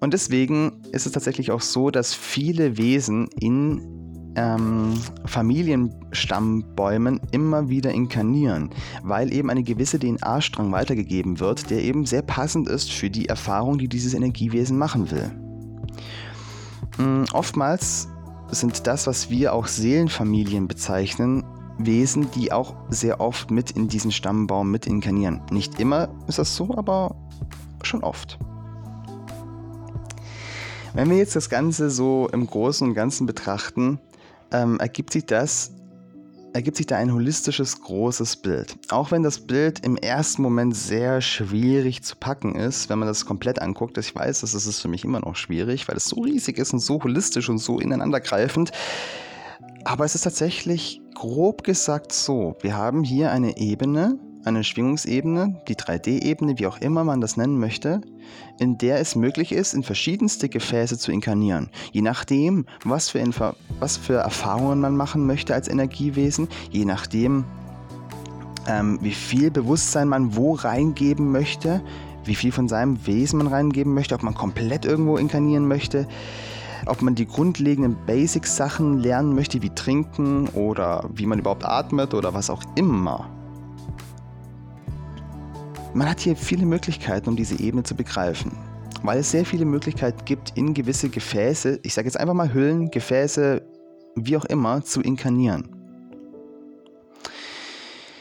und 0.00 0.14
deswegen 0.14 0.82
ist 0.92 1.06
es 1.06 1.12
tatsächlich 1.12 1.50
auch 1.50 1.60
so, 1.60 1.90
dass 1.90 2.14
viele 2.14 2.78
Wesen 2.78 3.28
in 3.38 4.00
ähm, 4.36 4.94
Familienstammbäumen 5.26 7.20
immer 7.32 7.68
wieder 7.68 7.90
inkarnieren, 7.90 8.70
weil 9.02 9.32
eben 9.32 9.50
eine 9.50 9.62
gewisse 9.62 9.98
DNA-Strang 9.98 10.72
weitergegeben 10.72 11.40
wird, 11.40 11.70
der 11.70 11.82
eben 11.82 12.06
sehr 12.06 12.22
passend 12.22 12.68
ist 12.68 12.92
für 12.92 13.10
die 13.10 13.28
Erfahrung, 13.28 13.78
die 13.78 13.88
dieses 13.88 14.14
Energiewesen 14.14 14.78
machen 14.78 15.10
will. 15.10 15.30
Ähm, 16.98 17.24
oftmals 17.32 18.08
sind 18.50 18.86
das, 18.86 19.06
was 19.06 19.30
wir 19.30 19.52
auch 19.52 19.66
Seelenfamilien 19.66 20.66
bezeichnen, 20.68 21.44
Wesen, 21.78 22.30
die 22.32 22.52
auch 22.52 22.74
sehr 22.88 23.20
oft 23.20 23.50
mit 23.50 23.70
in 23.70 23.88
diesen 23.88 24.12
Stammbaum 24.12 24.70
mit 24.70 24.86
inkarnieren. 24.86 25.40
Nicht 25.50 25.80
immer 25.80 26.08
ist 26.26 26.38
das 26.38 26.54
so, 26.54 26.76
aber 26.76 27.16
schon 27.82 28.02
oft. 28.02 28.38
Wenn 30.94 31.10
wir 31.10 31.16
jetzt 31.16 31.36
das 31.36 31.48
Ganze 31.48 31.90
so 31.90 32.28
im 32.32 32.46
Großen 32.46 32.86
und 32.86 32.94
Ganzen 32.94 33.26
betrachten, 33.26 34.00
ähm, 34.52 34.78
ergibt 34.80 35.12
sich 35.12 35.26
das 35.26 35.72
ergibt 36.52 36.76
sich 36.76 36.86
da 36.86 36.96
ein 36.96 37.12
holistisches 37.12 37.80
großes 37.80 38.36
Bild. 38.36 38.76
Auch 38.88 39.10
wenn 39.10 39.22
das 39.22 39.40
Bild 39.40 39.84
im 39.84 39.96
ersten 39.96 40.42
Moment 40.42 40.74
sehr 40.74 41.20
schwierig 41.20 42.02
zu 42.02 42.16
packen 42.16 42.56
ist, 42.56 42.88
wenn 42.88 42.98
man 42.98 43.08
das 43.08 43.24
komplett 43.24 43.60
anguckt. 43.60 43.98
Ich 43.98 44.14
weiß, 44.14 44.40
das 44.40 44.54
ist 44.54 44.80
für 44.80 44.88
mich 44.88 45.04
immer 45.04 45.20
noch 45.20 45.36
schwierig, 45.36 45.88
weil 45.88 45.96
es 45.96 46.06
so 46.06 46.20
riesig 46.20 46.58
ist 46.58 46.72
und 46.72 46.80
so 46.80 47.02
holistisch 47.02 47.48
und 47.48 47.58
so 47.58 47.78
ineinandergreifend. 47.78 48.72
Aber 49.84 50.04
es 50.04 50.14
ist 50.14 50.22
tatsächlich 50.22 51.00
grob 51.14 51.62
gesagt 51.62 52.12
so. 52.12 52.56
Wir 52.60 52.76
haben 52.76 53.04
hier 53.04 53.30
eine 53.30 53.56
Ebene, 53.56 54.18
eine 54.44 54.64
Schwingungsebene, 54.64 55.60
die 55.68 55.76
3D-Ebene, 55.76 56.58
wie 56.58 56.66
auch 56.66 56.78
immer 56.78 57.04
man 57.04 57.20
das 57.20 57.36
nennen 57.36 57.58
möchte, 57.58 58.00
in 58.58 58.78
der 58.78 58.98
es 59.00 59.16
möglich 59.16 59.52
ist, 59.52 59.74
in 59.74 59.82
verschiedenste 59.82 60.48
Gefäße 60.48 60.98
zu 60.98 61.12
inkarnieren. 61.12 61.68
Je 61.92 62.02
nachdem, 62.02 62.66
was 62.84 63.10
für, 63.10 63.18
Info 63.18 63.52
was 63.78 63.96
für 63.96 64.14
Erfahrungen 64.14 64.80
man 64.80 64.96
machen 64.96 65.26
möchte 65.26 65.54
als 65.54 65.68
Energiewesen, 65.68 66.48
je 66.70 66.84
nachdem, 66.84 67.44
ähm, 68.66 68.98
wie 69.02 69.12
viel 69.12 69.50
Bewusstsein 69.50 70.08
man 70.08 70.36
wo 70.36 70.54
reingeben 70.54 71.32
möchte, 71.32 71.82
wie 72.24 72.34
viel 72.34 72.52
von 72.52 72.68
seinem 72.68 73.06
Wesen 73.06 73.38
man 73.38 73.46
reingeben 73.46 73.94
möchte, 73.94 74.14
ob 74.14 74.22
man 74.22 74.34
komplett 74.34 74.84
irgendwo 74.84 75.16
inkarnieren 75.16 75.66
möchte, 75.66 76.06
ob 76.86 77.02
man 77.02 77.14
die 77.14 77.26
grundlegenden 77.26 77.96
Basic-Sachen 78.06 78.98
lernen 78.98 79.34
möchte, 79.34 79.62
wie 79.62 79.70
trinken 79.70 80.48
oder 80.48 81.08
wie 81.14 81.26
man 81.26 81.38
überhaupt 81.38 81.64
atmet 81.64 82.14
oder 82.14 82.32
was 82.32 82.50
auch 82.50 82.62
immer. 82.76 83.28
Man 85.92 86.08
hat 86.08 86.20
hier 86.20 86.36
viele 86.36 86.66
Möglichkeiten, 86.66 87.28
um 87.28 87.36
diese 87.36 87.58
Ebene 87.58 87.82
zu 87.82 87.96
begreifen, 87.96 88.52
weil 89.02 89.18
es 89.18 89.32
sehr 89.32 89.44
viele 89.44 89.64
Möglichkeiten 89.64 90.24
gibt, 90.24 90.56
in 90.56 90.72
gewisse 90.72 91.08
Gefäße, 91.08 91.80
ich 91.82 91.94
sage 91.94 92.06
jetzt 92.06 92.16
einfach 92.16 92.34
mal 92.34 92.54
Hüllen, 92.54 92.92
Gefäße, 92.92 93.62
wie 94.14 94.36
auch 94.36 94.44
immer, 94.44 94.84
zu 94.84 95.00
inkarnieren. 95.00 95.68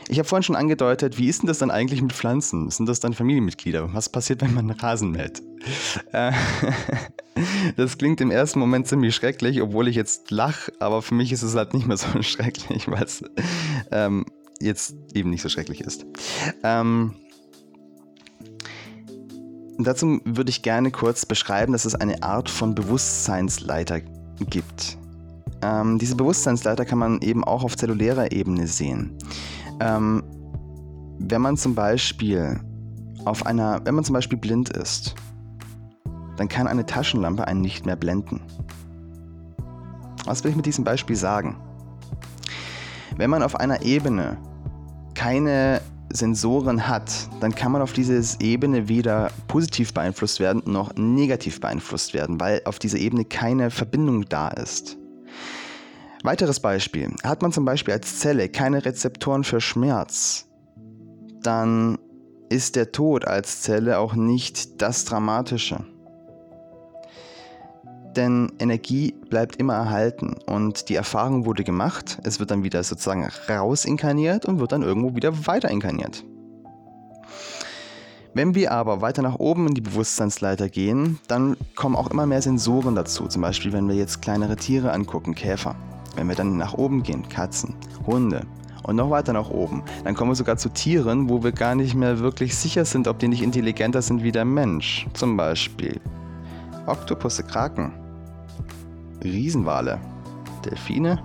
Ich 0.07 0.17
habe 0.17 0.27
vorhin 0.27 0.41
schon 0.41 0.55
angedeutet, 0.55 1.19
wie 1.19 1.29
ist 1.29 1.43
denn 1.43 1.47
das 1.47 1.59
dann 1.59 1.69
eigentlich 1.69 2.01
mit 2.01 2.13
Pflanzen? 2.13 2.71
Sind 2.71 2.89
das 2.89 2.99
dann 2.99 3.13
Familienmitglieder? 3.13 3.93
Was 3.93 4.09
passiert, 4.09 4.41
wenn 4.41 4.55
man 4.55 4.71
Rasen 4.71 5.11
mäht? 5.11 5.43
Äh, 6.11 6.31
das 7.77 7.99
klingt 7.99 8.19
im 8.19 8.31
ersten 8.31 8.57
Moment 8.57 8.87
ziemlich 8.87 9.13
schrecklich, 9.13 9.61
obwohl 9.61 9.87
ich 9.87 9.95
jetzt 9.95 10.31
lache, 10.31 10.73
aber 10.79 11.03
für 11.03 11.13
mich 11.13 11.31
ist 11.31 11.43
es 11.43 11.53
halt 11.53 11.75
nicht 11.75 11.85
mehr 11.85 11.97
so 11.97 12.07
schrecklich, 12.23 12.89
weil 12.89 13.03
es 13.03 13.23
ähm, 13.91 14.25
jetzt 14.59 14.95
eben 15.13 15.29
nicht 15.29 15.43
so 15.43 15.49
schrecklich 15.49 15.81
ist. 15.81 16.07
Ähm, 16.63 17.13
dazu 19.87 20.19
würde 20.25 20.49
ich 20.49 20.61
gerne 20.61 20.91
kurz 20.91 21.25
beschreiben, 21.25 21.73
dass 21.73 21.85
es 21.85 21.95
eine 21.95 22.21
Art 22.23 22.49
von 22.49 22.75
Bewusstseinsleiter 22.75 24.01
gibt. 24.49 24.97
Ähm, 25.61 25.99
diese 25.99 26.15
Bewusstseinsleiter 26.15 26.85
kann 26.85 26.99
man 26.99 27.21
eben 27.21 27.43
auch 27.43 27.63
auf 27.63 27.75
zellulärer 27.75 28.31
Ebene 28.31 28.67
sehen. 28.67 29.17
Ähm, 29.79 30.23
wenn 31.19 31.41
man 31.41 31.57
zum 31.57 31.75
Beispiel 31.75 32.59
auf 33.25 33.45
einer, 33.45 33.81
wenn 33.85 33.95
man 33.95 34.03
zum 34.03 34.13
Beispiel 34.13 34.37
blind 34.37 34.69
ist, 34.69 35.15
dann 36.37 36.47
kann 36.47 36.67
eine 36.67 36.85
Taschenlampe 36.85 37.45
einen 37.47 37.61
nicht 37.61 37.85
mehr 37.85 37.97
blenden. 37.97 38.41
Was 40.25 40.43
will 40.43 40.51
ich 40.51 40.57
mit 40.57 40.65
diesem 40.65 40.83
Beispiel 40.83 41.15
sagen? 41.15 41.57
Wenn 43.17 43.29
man 43.29 43.43
auf 43.43 43.55
einer 43.55 43.81
Ebene 43.81 44.37
keine 45.15 45.81
Sensoren 46.11 46.87
hat, 46.87 47.11
dann 47.39 47.53
kann 47.53 47.71
man 47.71 47.81
auf 47.81 47.93
dieser 47.93 48.21
Ebene 48.41 48.87
weder 48.87 49.31
positiv 49.47 49.93
beeinflusst 49.93 50.39
werden 50.39 50.63
noch 50.65 50.95
negativ 50.95 51.59
beeinflusst 51.59 52.13
werden, 52.13 52.39
weil 52.39 52.61
auf 52.65 52.79
dieser 52.79 52.97
Ebene 52.97 53.25
keine 53.25 53.71
Verbindung 53.71 54.25
da 54.25 54.49
ist. 54.49 54.97
Weiteres 56.23 56.59
Beispiel. 56.59 57.13
Hat 57.23 57.41
man 57.41 57.51
zum 57.51 57.65
Beispiel 57.65 57.93
als 57.93 58.19
Zelle 58.19 58.49
keine 58.49 58.85
Rezeptoren 58.85 59.43
für 59.43 59.61
Schmerz, 59.61 60.47
dann 61.41 61.97
ist 62.49 62.75
der 62.75 62.91
Tod 62.91 63.25
als 63.25 63.61
Zelle 63.61 63.99
auch 63.99 64.15
nicht 64.15 64.81
das 64.81 65.05
Dramatische. 65.05 65.85
Denn 68.15 68.51
Energie 68.59 69.13
bleibt 69.29 69.57
immer 69.57 69.75
erhalten 69.75 70.35
und 70.47 70.89
die 70.89 70.95
Erfahrung 70.95 71.45
wurde 71.45 71.63
gemacht, 71.63 72.17
es 72.23 72.39
wird 72.39 72.49
dann 72.51 72.63
wieder 72.63 72.83
sozusagen 72.83 73.27
rausinkarniert 73.47 74.45
und 74.45 74.59
wird 74.59 74.71
dann 74.71 74.81
irgendwo 74.81 75.15
wieder 75.15 75.45
weiter 75.45 75.69
inkarniert. 75.69 76.23
Wenn 78.33 78.55
wir 78.55 78.71
aber 78.71 79.01
weiter 79.01 79.21
nach 79.21 79.35
oben 79.35 79.67
in 79.67 79.73
die 79.73 79.81
Bewusstseinsleiter 79.81 80.69
gehen, 80.69 81.19
dann 81.27 81.57
kommen 81.75 81.95
auch 81.95 82.11
immer 82.11 82.25
mehr 82.25 82.41
Sensoren 82.41 82.95
dazu. 82.95 83.27
Zum 83.27 83.41
Beispiel, 83.41 83.73
wenn 83.73 83.87
wir 83.87 83.95
jetzt 83.95 84.21
kleinere 84.21 84.55
Tiere 84.55 84.91
angucken, 84.91 85.33
Käfer. 85.33 85.75
Wenn 86.15 86.27
wir 86.27 86.35
dann 86.35 86.57
nach 86.57 86.73
oben 86.73 87.03
gehen, 87.03 87.27
Katzen, 87.27 87.75
Hunde 88.05 88.41
und 88.83 88.95
noch 88.95 89.09
weiter 89.09 89.33
nach 89.33 89.49
oben, 89.49 89.83
dann 90.03 90.15
kommen 90.15 90.31
wir 90.31 90.35
sogar 90.35 90.57
zu 90.57 90.69
Tieren, 90.69 91.29
wo 91.29 91.43
wir 91.43 91.51
gar 91.51 91.75
nicht 91.75 91.95
mehr 91.95 92.19
wirklich 92.19 92.55
sicher 92.55 92.85
sind, 92.85 93.07
ob 93.07 93.19
die 93.19 93.27
nicht 93.27 93.41
intelligenter 93.41 94.01
sind 94.01 94.23
wie 94.23 94.31
der 94.31 94.45
Mensch. 94.45 95.07
Zum 95.13 95.35
Beispiel 95.35 95.99
Oktopusse, 96.89 97.43
Kraken, 97.43 97.93
Riesenwale, 99.23 99.99
Delfine. 100.65 101.23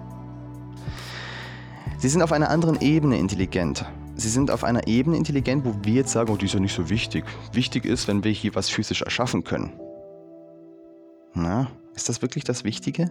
Sie 1.99 2.09
sind 2.09 2.23
auf 2.23 2.33
einer 2.33 2.51
anderen 2.51 2.81
Ebene 2.81 3.19
intelligent. 3.19 3.85
Sie 4.17 4.29
sind 4.29 4.51
auf 4.51 4.63
einer 4.63 4.87
Ebene 4.87 5.17
intelligent, 5.17 5.65
wo 5.65 5.75
wir 5.83 5.95
jetzt 5.95 6.13
sagen, 6.13 6.31
oh, 6.31 6.37
die 6.37 6.47
ist 6.47 6.55
ja 6.55 6.61
nicht 6.61 6.75
so 6.75 6.89
wichtig. 6.89 7.25
Wichtig 7.53 7.85
ist, 7.85 8.07
wenn 8.07 8.23
wir 8.23 8.31
hier 8.31 8.55
was 8.55 8.69
physisch 8.69 9.03
erschaffen 9.03 9.43
können. 9.43 9.73
Na, 11.35 11.69
ist 11.97 12.09
das 12.09 12.23
wirklich 12.23 12.45
das 12.45 12.63
Wichtige? 12.63 13.11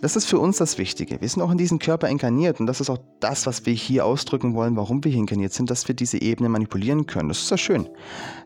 Das 0.00 0.14
ist 0.14 0.26
für 0.26 0.38
uns 0.38 0.58
das 0.58 0.78
Wichtige. 0.78 1.20
Wir 1.20 1.28
sind 1.28 1.42
auch 1.42 1.50
in 1.50 1.58
diesen 1.58 1.80
Körper 1.80 2.08
inkarniert 2.08 2.60
und 2.60 2.66
das 2.66 2.80
ist 2.80 2.88
auch 2.88 2.98
das, 3.18 3.46
was 3.46 3.66
wir 3.66 3.72
hier 3.72 4.06
ausdrücken 4.06 4.54
wollen, 4.54 4.76
warum 4.76 5.02
wir 5.02 5.10
hier 5.10 5.20
inkarniert 5.20 5.52
sind, 5.52 5.70
dass 5.70 5.88
wir 5.88 5.96
diese 5.96 6.22
Ebene 6.22 6.48
manipulieren 6.48 7.06
können. 7.06 7.28
Das 7.28 7.42
ist 7.42 7.50
ja 7.50 7.58
schön. 7.58 7.88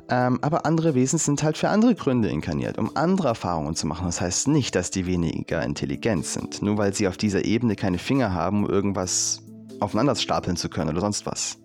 Ähm, 0.08 0.38
aber 0.40 0.64
andere 0.64 0.94
Wesen 0.94 1.18
sind 1.18 1.42
halt 1.42 1.58
für 1.58 1.68
andere 1.68 1.94
Gründe 1.94 2.30
inkarniert, 2.30 2.78
um 2.78 2.96
andere 2.96 3.28
Erfahrungen 3.28 3.74
zu 3.74 3.86
machen. 3.86 4.06
Das 4.06 4.20
heißt 4.20 4.48
nicht, 4.48 4.74
dass 4.74 4.90
die 4.90 5.04
weniger 5.04 5.62
intelligent 5.62 6.24
sind, 6.24 6.62
nur 6.62 6.78
weil 6.78 6.94
sie 6.94 7.06
auf 7.06 7.18
dieser 7.18 7.44
Ebene 7.44 7.76
keine 7.76 7.98
Finger 7.98 8.32
haben, 8.32 8.64
um 8.64 8.70
irgendwas 8.70 9.42
aufeinander 9.80 10.14
stapeln 10.14 10.56
zu 10.56 10.70
können 10.70 10.90
oder 10.90 11.02
sonst 11.02 11.26
was. 11.26 11.58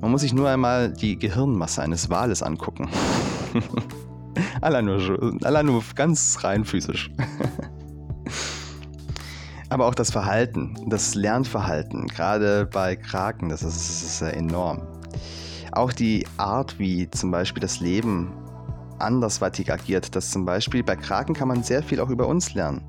Man 0.00 0.12
muss 0.12 0.20
sich 0.20 0.32
nur 0.32 0.48
einmal 0.48 0.92
die 0.92 1.18
Gehirnmasse 1.18 1.82
eines 1.82 2.10
Wales 2.10 2.44
angucken. 2.44 2.88
allein, 4.60 4.84
nur, 4.84 5.36
allein 5.42 5.66
nur 5.66 5.82
ganz 5.96 6.38
rein 6.44 6.64
physisch. 6.64 7.10
Aber 9.68 9.86
auch 9.86 9.94
das 9.94 10.10
Verhalten, 10.10 10.76
das 10.86 11.14
Lernverhalten, 11.14 12.08
gerade 12.08 12.66
bei 12.66 12.96
Kraken, 12.96 13.48
das 13.48 13.62
ist, 13.62 13.76
das 13.76 14.02
ist 14.02 14.22
enorm. 14.22 14.82
Auch 15.72 15.92
die 15.92 16.26
Art, 16.36 16.78
wie 16.78 17.08
zum 17.10 17.30
Beispiel 17.30 17.60
das 17.60 17.78
Leben 17.78 18.32
andersweitig 18.98 19.72
agiert, 19.72 20.14
dass 20.14 20.30
zum 20.30 20.44
Beispiel 20.44 20.82
bei 20.82 20.96
Kraken 20.96 21.34
kann 21.34 21.48
man 21.48 21.62
sehr 21.62 21.82
viel 21.82 22.00
auch 22.00 22.10
über 22.10 22.26
uns 22.26 22.54
lernen. 22.54 22.82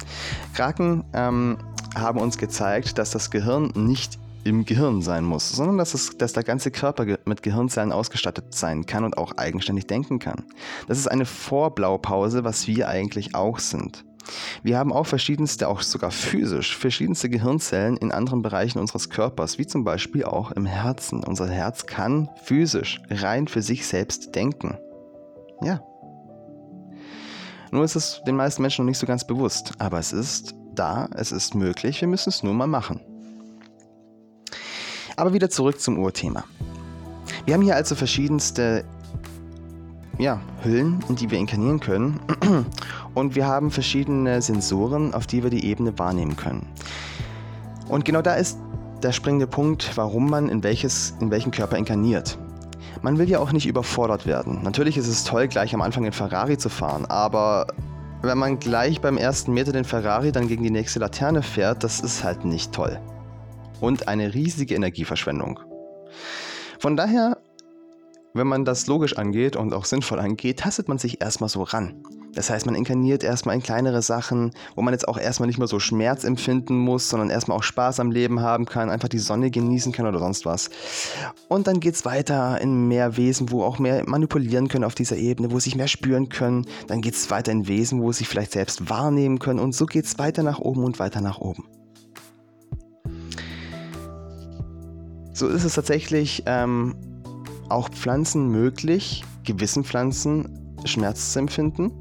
Kraken 0.53 1.03
ähm, 1.13 1.57
haben 1.95 2.19
uns 2.19 2.37
gezeigt, 2.37 2.97
dass 2.97 3.11
das 3.11 3.31
Gehirn 3.31 3.71
nicht 3.75 4.19
im 4.43 4.65
Gehirn 4.65 5.01
sein 5.01 5.23
muss, 5.23 5.51
sondern 5.51 5.77
dass, 5.77 5.93
es, 5.93 6.17
dass 6.17 6.33
der 6.33 6.43
ganze 6.43 6.71
Körper 6.71 7.05
mit 7.25 7.43
Gehirnzellen 7.43 7.91
ausgestattet 7.91 8.55
sein 8.55 8.85
kann 8.85 9.03
und 9.03 9.17
auch 9.17 9.37
eigenständig 9.37 9.87
denken 9.87 10.19
kann. 10.19 10.43
Das 10.87 10.97
ist 10.97 11.07
eine 11.07 11.25
Vorblaupause, 11.25 12.43
was 12.43 12.67
wir 12.67 12.87
eigentlich 12.87 13.35
auch 13.35 13.59
sind. 13.59 14.03
Wir 14.63 14.77
haben 14.77 14.93
auch 14.93 15.05
verschiedenste, 15.05 15.67
auch 15.67 15.81
sogar 15.81 16.11
physisch, 16.11 16.77
verschiedenste 16.77 17.29
Gehirnzellen 17.29 17.97
in 17.97 18.11
anderen 18.11 18.41
Bereichen 18.41 18.79
unseres 18.79 19.09
Körpers, 19.09 19.57
wie 19.57 19.67
zum 19.67 19.83
Beispiel 19.83 20.23
auch 20.23 20.51
im 20.51 20.65
Herzen. 20.65 21.23
Unser 21.23 21.47
Herz 21.49 21.85
kann 21.85 22.29
physisch 22.43 23.01
rein 23.09 23.47
für 23.47 23.61
sich 23.61 23.87
selbst 23.87 24.35
denken. 24.35 24.77
Ja. 25.61 25.81
Nur 27.71 27.83
ist 27.83 27.95
es 27.95 28.21
den 28.25 28.35
meisten 28.35 28.61
Menschen 28.61 28.85
noch 28.85 28.89
nicht 28.89 28.99
so 28.99 29.07
ganz 29.07 29.25
bewusst, 29.25 29.73
aber 29.79 29.99
es 29.99 30.11
ist 30.11 30.55
da, 30.75 31.07
es 31.15 31.31
ist 31.31 31.55
möglich, 31.55 32.01
wir 32.01 32.07
müssen 32.07 32.29
es 32.29 32.43
nur 32.43 32.53
mal 32.53 32.67
machen. 32.67 32.99
Aber 35.15 35.33
wieder 35.33 35.49
zurück 35.49 35.79
zum 35.79 35.99
Urthema. 35.99 36.43
Wir 37.45 37.53
haben 37.53 37.61
hier 37.61 37.75
also 37.75 37.95
verschiedenste 37.95 38.85
ja, 40.21 40.39
Hüllen, 40.63 41.03
in 41.09 41.15
die 41.15 41.31
wir 41.31 41.39
inkarnieren 41.39 41.79
können. 41.79 42.19
Und 43.15 43.35
wir 43.35 43.47
haben 43.47 43.71
verschiedene 43.71 44.41
Sensoren, 44.41 45.13
auf 45.13 45.25
die 45.25 45.41
wir 45.43 45.49
die 45.49 45.65
Ebene 45.65 45.97
wahrnehmen 45.97 46.37
können. 46.37 46.67
Und 47.89 48.05
genau 48.05 48.21
da 48.21 48.35
ist 48.35 48.57
der 49.01 49.11
springende 49.11 49.47
Punkt, 49.47 49.91
warum 49.95 50.29
man 50.29 50.47
in, 50.47 50.63
welches, 50.63 51.15
in 51.19 51.31
welchen 51.31 51.51
Körper 51.51 51.77
inkarniert. 51.77 52.37
Man 53.01 53.17
will 53.17 53.27
ja 53.27 53.39
auch 53.39 53.51
nicht 53.51 53.65
überfordert 53.65 54.27
werden. 54.27 54.59
Natürlich 54.61 54.95
ist 54.95 55.07
es 55.07 55.23
toll, 55.23 55.47
gleich 55.47 55.73
am 55.73 55.81
Anfang 55.81 56.03
den 56.03 56.13
Ferrari 56.13 56.57
zu 56.57 56.69
fahren, 56.69 57.05
aber 57.05 57.65
wenn 58.21 58.37
man 58.37 58.59
gleich 58.59 59.01
beim 59.01 59.17
ersten 59.17 59.53
Meter 59.53 59.71
den 59.71 59.85
Ferrari 59.85 60.31
dann 60.31 60.47
gegen 60.47 60.63
die 60.63 60.69
nächste 60.69 60.99
Laterne 60.99 61.41
fährt, 61.41 61.83
das 61.83 61.99
ist 61.99 62.23
halt 62.23 62.45
nicht 62.45 62.71
toll. 62.71 62.99
Und 63.79 64.07
eine 64.07 64.35
riesige 64.35 64.75
Energieverschwendung. 64.75 65.59
Von 66.77 66.95
daher 66.95 67.37
wenn 68.33 68.47
man 68.47 68.65
das 68.65 68.87
logisch 68.87 69.17
angeht 69.17 69.55
und 69.55 69.73
auch 69.73 69.85
sinnvoll 69.85 70.19
angeht, 70.19 70.59
tastet 70.59 70.87
man 70.87 70.97
sich 70.97 71.21
erstmal 71.21 71.49
so 71.49 71.63
ran. 71.63 72.01
Das 72.33 72.49
heißt, 72.49 72.65
man 72.65 72.75
inkarniert 72.75 73.23
erstmal 73.23 73.55
in 73.55 73.61
kleinere 73.61 74.01
Sachen, 74.01 74.51
wo 74.75 74.81
man 74.81 74.93
jetzt 74.93 75.07
auch 75.07 75.17
erstmal 75.17 75.47
nicht 75.47 75.57
mehr 75.57 75.67
so 75.67 75.79
Schmerz 75.79 76.23
empfinden 76.23 76.77
muss, 76.77 77.09
sondern 77.09 77.29
erstmal 77.29 77.57
auch 77.57 77.63
Spaß 77.63 77.99
am 77.99 78.09
Leben 78.09 78.39
haben 78.39 78.65
kann, 78.65 78.89
einfach 78.89 79.09
die 79.09 79.19
Sonne 79.19 79.51
genießen 79.51 79.91
kann 79.91 80.05
oder 80.05 80.19
sonst 80.19 80.45
was. 80.45 80.69
Und 81.49 81.67
dann 81.67 81.81
geht 81.81 81.95
es 81.95 82.05
weiter 82.05 82.61
in 82.61 82.87
mehr 82.87 83.17
Wesen, 83.17 83.51
wo 83.51 83.63
auch 83.63 83.79
mehr 83.79 84.07
manipulieren 84.07 84.69
können 84.69 84.85
auf 84.85 84.95
dieser 84.95 85.17
Ebene, 85.17 85.51
wo 85.51 85.59
sich 85.59 85.75
mehr 85.75 85.89
spüren 85.89 86.29
können. 86.29 86.65
Dann 86.87 87.01
geht 87.01 87.15
es 87.15 87.29
weiter 87.31 87.51
in 87.51 87.67
Wesen, 87.67 88.01
wo 88.01 88.13
sie 88.13 88.23
vielleicht 88.23 88.53
selbst 88.53 88.89
wahrnehmen 88.89 89.39
können. 89.39 89.59
Und 89.59 89.75
so 89.75 89.85
geht 89.85 90.05
es 90.05 90.17
weiter 90.17 90.43
nach 90.43 90.59
oben 90.59 90.85
und 90.85 90.99
weiter 90.99 91.19
nach 91.19 91.39
oben. 91.39 91.65
So 95.33 95.47
ist 95.47 95.63
es 95.63 95.73
tatsächlich 95.73 96.43
ähm, 96.45 96.95
auch 97.71 97.89
Pflanzen 97.89 98.49
möglich, 98.49 99.23
gewissen 99.43 99.83
Pflanzen 99.83 100.75
Schmerz 100.85 101.33
zu 101.33 101.39
empfinden. 101.39 101.91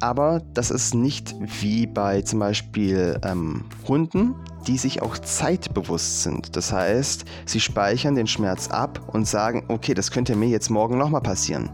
Aber 0.00 0.40
das 0.54 0.70
ist 0.70 0.94
nicht 0.94 1.34
wie 1.60 1.86
bei 1.86 2.22
zum 2.22 2.38
Beispiel 2.38 3.20
ähm, 3.22 3.64
Hunden, 3.86 4.34
die 4.66 4.78
sich 4.78 5.02
auch 5.02 5.18
zeitbewusst 5.18 6.22
sind. 6.22 6.56
Das 6.56 6.72
heißt, 6.72 7.24
sie 7.44 7.60
speichern 7.60 8.14
den 8.14 8.26
Schmerz 8.26 8.68
ab 8.68 9.10
und 9.12 9.26
sagen, 9.26 9.64
okay, 9.68 9.92
das 9.92 10.10
könnte 10.10 10.36
mir 10.36 10.48
jetzt 10.48 10.70
morgen 10.70 10.96
nochmal 10.96 11.20
passieren. 11.20 11.68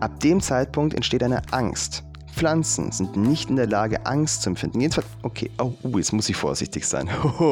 Ab 0.00 0.18
dem 0.20 0.40
Zeitpunkt 0.40 0.94
entsteht 0.94 1.22
eine 1.22 1.42
Angst. 1.52 2.02
Pflanzen 2.32 2.92
sind 2.92 3.16
nicht 3.16 3.50
in 3.50 3.56
der 3.56 3.66
Lage, 3.66 4.06
Angst 4.06 4.42
zu 4.42 4.50
empfinden. 4.50 4.80
Jedenfalls, 4.80 5.06
okay, 5.22 5.50
oh, 5.60 5.72
uh, 5.84 5.98
jetzt 5.98 6.12
muss 6.12 6.28
ich 6.28 6.36
vorsichtig 6.36 6.86
sein. 6.86 7.08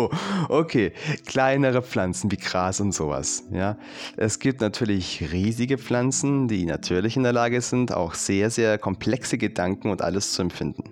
okay, 0.49 0.93
kleinere 1.27 1.83
Pflanzen 1.83 2.31
wie 2.33 2.37
Gras 2.37 2.81
und 2.81 2.93
sowas. 2.93 3.45
Ja, 3.53 3.77
es 4.17 4.39
gibt 4.39 4.61
natürlich 4.61 5.33
riesige 5.33 5.79
Pflanzen, 5.79 6.49
die 6.49 6.65
natürlich 6.65 7.17
in 7.17 7.23
der 7.23 7.33
Lage 7.33 7.61
sind, 7.61 7.93
auch 7.93 8.15
sehr, 8.15 8.51
sehr 8.51 8.79
komplexe 8.79 9.39
Gedanken 9.39 9.91
und 9.91 10.03
alles 10.03 10.33
zu 10.33 10.43
empfinden. 10.43 10.85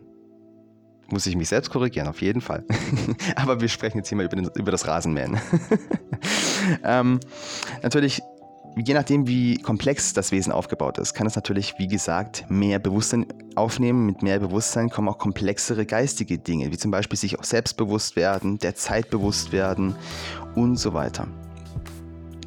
Muss 1.10 1.26
ich 1.26 1.36
mich 1.36 1.48
selbst 1.48 1.70
korrigieren, 1.70 2.06
auf 2.06 2.20
jeden 2.20 2.42
Fall. 2.42 2.64
Aber 3.36 3.60
wir 3.62 3.68
sprechen 3.68 3.98
jetzt 3.98 4.08
hier 4.08 4.16
mal 4.16 4.26
über, 4.26 4.36
den, 4.36 4.50
über 4.54 4.70
das 4.70 4.86
Rasenmähen. 4.86 5.40
ähm, 6.84 7.18
natürlich 7.82 8.20
je 8.86 8.94
nachdem, 8.94 9.26
wie 9.26 9.56
komplex 9.58 10.12
das 10.12 10.30
Wesen 10.30 10.52
aufgebaut 10.52 10.98
ist, 10.98 11.14
kann 11.14 11.26
es 11.26 11.34
natürlich, 11.34 11.74
wie 11.78 11.88
gesagt, 11.88 12.44
mehr 12.48 12.78
Bewusstsein 12.78 13.26
aufnehmen. 13.54 14.06
Mit 14.06 14.22
mehr 14.22 14.38
Bewusstsein 14.38 14.90
kommen 14.90 15.08
auch 15.08 15.18
komplexere 15.18 15.84
geistige 15.84 16.38
Dinge, 16.38 16.70
wie 16.70 16.76
zum 16.76 16.90
Beispiel 16.90 17.18
sich 17.18 17.38
auch 17.38 17.44
selbstbewusst 17.44 18.14
werden, 18.16 18.58
der 18.58 18.74
Zeit 18.74 19.10
bewusst 19.10 19.52
werden 19.52 19.96
und 20.54 20.76
so 20.76 20.94
weiter. 20.94 21.26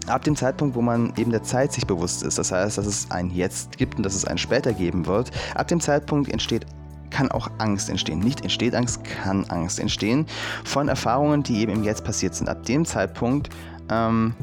Ab 0.08 0.24
dem 0.24 0.36
Zeitpunkt, 0.36 0.76
wo 0.76 0.82
man 0.82 1.14
eben 1.18 1.32
der 1.32 1.44
Zeit 1.44 1.74
sich 1.74 1.86
bewusst 1.86 2.24
ist, 2.24 2.38
das 2.38 2.52
heißt, 2.52 2.78
dass 2.78 2.86
es 2.86 3.12
ein 3.12 3.30
Jetzt 3.30 3.78
gibt 3.78 3.98
und 3.98 4.04
dass 4.04 4.16
es 4.16 4.26
ein 4.26 4.38
später 4.38 4.74
geben 4.74 5.06
wird, 5.06 5.32
ab 5.56 5.68
dem 5.68 5.80
Zeitpunkt 5.80 6.32
entsteht 6.32 6.66
kann 7.12 7.30
auch 7.30 7.50
Angst 7.58 7.90
entstehen. 7.90 8.20
Nicht 8.20 8.42
entsteht 8.42 8.74
Angst, 8.74 9.04
kann 9.04 9.44
Angst 9.50 9.82
entstehen 9.82 10.26
von 10.64 10.88
Erfahrungen, 10.88 11.44
die 11.44 11.60
eben 11.60 11.74
im 11.74 11.84
Jetzt 11.84 12.06
passiert 12.06 12.34
sind. 12.34 12.48
Ab 12.48 12.64
dem 12.64 12.86
Zeitpunkt 12.86 13.50
ähm, 13.90 14.34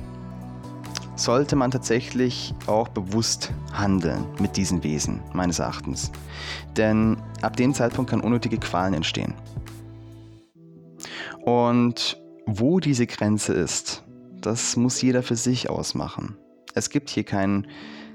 sollte 1.19 1.57
man 1.57 1.71
tatsächlich 1.71 2.55
auch 2.67 2.89
bewusst 2.89 3.53
handeln 3.73 4.25
mit 4.41 4.57
diesen 4.57 4.83
Wesen, 4.85 5.21
meines 5.33 5.59
Erachtens. 5.59 6.11
Denn 6.77 7.17
ab 7.43 7.57
dem 7.57 7.75
Zeitpunkt 7.75 8.11
kann 8.11 8.21
unnötige 8.21 8.59
Qualen 8.59 8.95
entstehen. 8.95 9.35
Und 11.45 12.21
wo 12.47 12.81
diese 12.81 13.07
Grenze 13.07 13.53
ist, 13.53 14.05
das 14.41 14.77
muss 14.77 15.03
jeder 15.03 15.23
für 15.23 15.37
sich 15.37 15.69
ausmachen. 15.69 16.37
Es 16.75 16.91
gibt 16.91 17.11
hier 17.11 17.25
keinen 17.25 17.67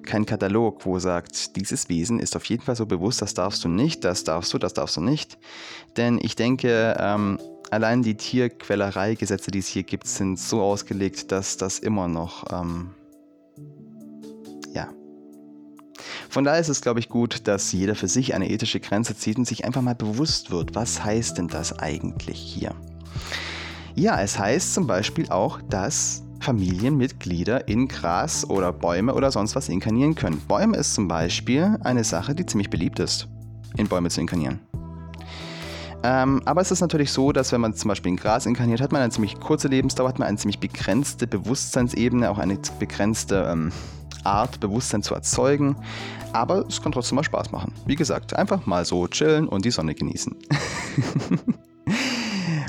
kein 0.03 0.25
Katalog, 0.25 0.85
wo 0.85 0.99
sagt, 0.99 1.55
dieses 1.55 1.87
Wesen 1.87 2.19
ist 2.19 2.35
auf 2.35 2.45
jeden 2.45 2.61
Fall 2.61 2.75
so 2.75 2.85
bewusst, 2.85 3.21
das 3.21 3.33
darfst 3.33 3.63
du 3.63 3.69
nicht, 3.69 4.03
das 4.03 4.25
darfst 4.25 4.53
du, 4.53 4.57
das 4.57 4.73
darfst 4.73 4.97
du 4.97 5.01
nicht. 5.01 5.37
Denn 5.95 6.19
ich 6.21 6.35
denke, 6.35 6.95
ähm, 6.99 7.39
allein 7.73 8.03
die 8.03 8.15
Tierquälerei-Gesetze, 8.15 9.51
die 9.51 9.59
es 9.59 9.67
hier 9.67 9.83
gibt, 9.83 10.07
sind 10.07 10.39
so 10.39 10.62
ausgelegt, 10.62 11.31
dass 11.31 11.57
das 11.57 11.79
immer 11.79 12.07
noch, 12.07 12.45
ähm, 12.51 12.91
ja. 14.73 14.88
Von 16.29 16.43
daher 16.43 16.62
ist 16.62 16.69
es, 16.69 16.81
glaube 16.81 16.99
ich, 16.99 17.09
gut, 17.09 17.47
dass 17.47 17.71
jeder 17.71 17.95
für 17.95 18.07
sich 18.07 18.33
eine 18.33 18.49
ethische 18.49 18.79
Grenze 18.79 19.15
zieht 19.15 19.38
und 19.38 19.45
sich 19.45 19.65
einfach 19.65 19.81
mal 19.81 19.95
bewusst 19.95 20.51
wird, 20.51 20.75
was 20.75 21.03
heißt 21.03 21.38
denn 21.38 21.47
das 21.47 21.77
eigentlich 21.79 22.39
hier? 22.39 22.73
Ja, 23.95 24.21
es 24.21 24.39
heißt 24.39 24.73
zum 24.73 24.88
Beispiel 24.88 25.29
auch, 25.29 25.62
dass 25.69 26.23
Familienmitglieder 26.39 27.67
in 27.67 27.88
Gras 27.88 28.49
oder 28.49 28.73
Bäume 28.73 29.13
oder 29.13 29.31
sonst 29.31 29.55
was 29.55 29.69
inkarnieren 29.69 30.15
können. 30.15 30.41
Bäume 30.47 30.77
ist 30.77 30.93
zum 30.93 31.07
Beispiel 31.07 31.77
eine 31.83 32.03
Sache, 32.03 32.36
die 32.36 32.45
ziemlich 32.45 32.69
beliebt 32.69 32.99
ist, 32.99 33.27
in 33.77 33.88
Bäume 33.88 34.09
zu 34.09 34.19
inkarnieren. 34.19 34.59
Ähm, 36.03 36.41
aber 36.43 36.61
es 36.61 36.69
ist 36.69 36.81
natürlich 36.81 37.11
so, 37.11 37.31
dass 37.31 37.53
wenn 37.53 37.61
man 37.61 37.73
zum 37.73 37.87
Beispiel 37.87 38.11
in 38.11 38.17
Gras 38.17 38.45
inkarniert, 38.45 38.81
hat 38.81 38.91
man 38.91 39.01
eine 39.01 39.11
ziemlich 39.11 39.39
kurze 39.39 39.69
Lebensdauer, 39.69 40.09
hat 40.09 40.19
man 40.19 40.27
eine 40.27 40.37
ziemlich 40.37 40.59
begrenzte 40.59 41.27
Bewusstseinsebene, 41.27 42.29
auch 42.29 42.39
eine 42.39 42.59
begrenzte 42.77 43.47
ähm, 43.49 43.71
Art, 44.23 44.59
Bewusstsein 44.59 45.01
zu 45.01 45.13
erzeugen. 45.15 45.77
Aber 46.33 46.65
es 46.67 46.81
kann 46.81 46.91
trotzdem 46.91 47.15
mal 47.15 47.23
Spaß 47.23 47.51
machen. 47.51 47.73
Wie 47.85 47.95
gesagt, 47.95 48.35
einfach 48.35 48.65
mal 48.65 48.83
so 48.85 49.07
chillen 49.07 49.47
und 49.47 49.63
die 49.65 49.71
Sonne 49.71 49.95
genießen. 49.95 50.35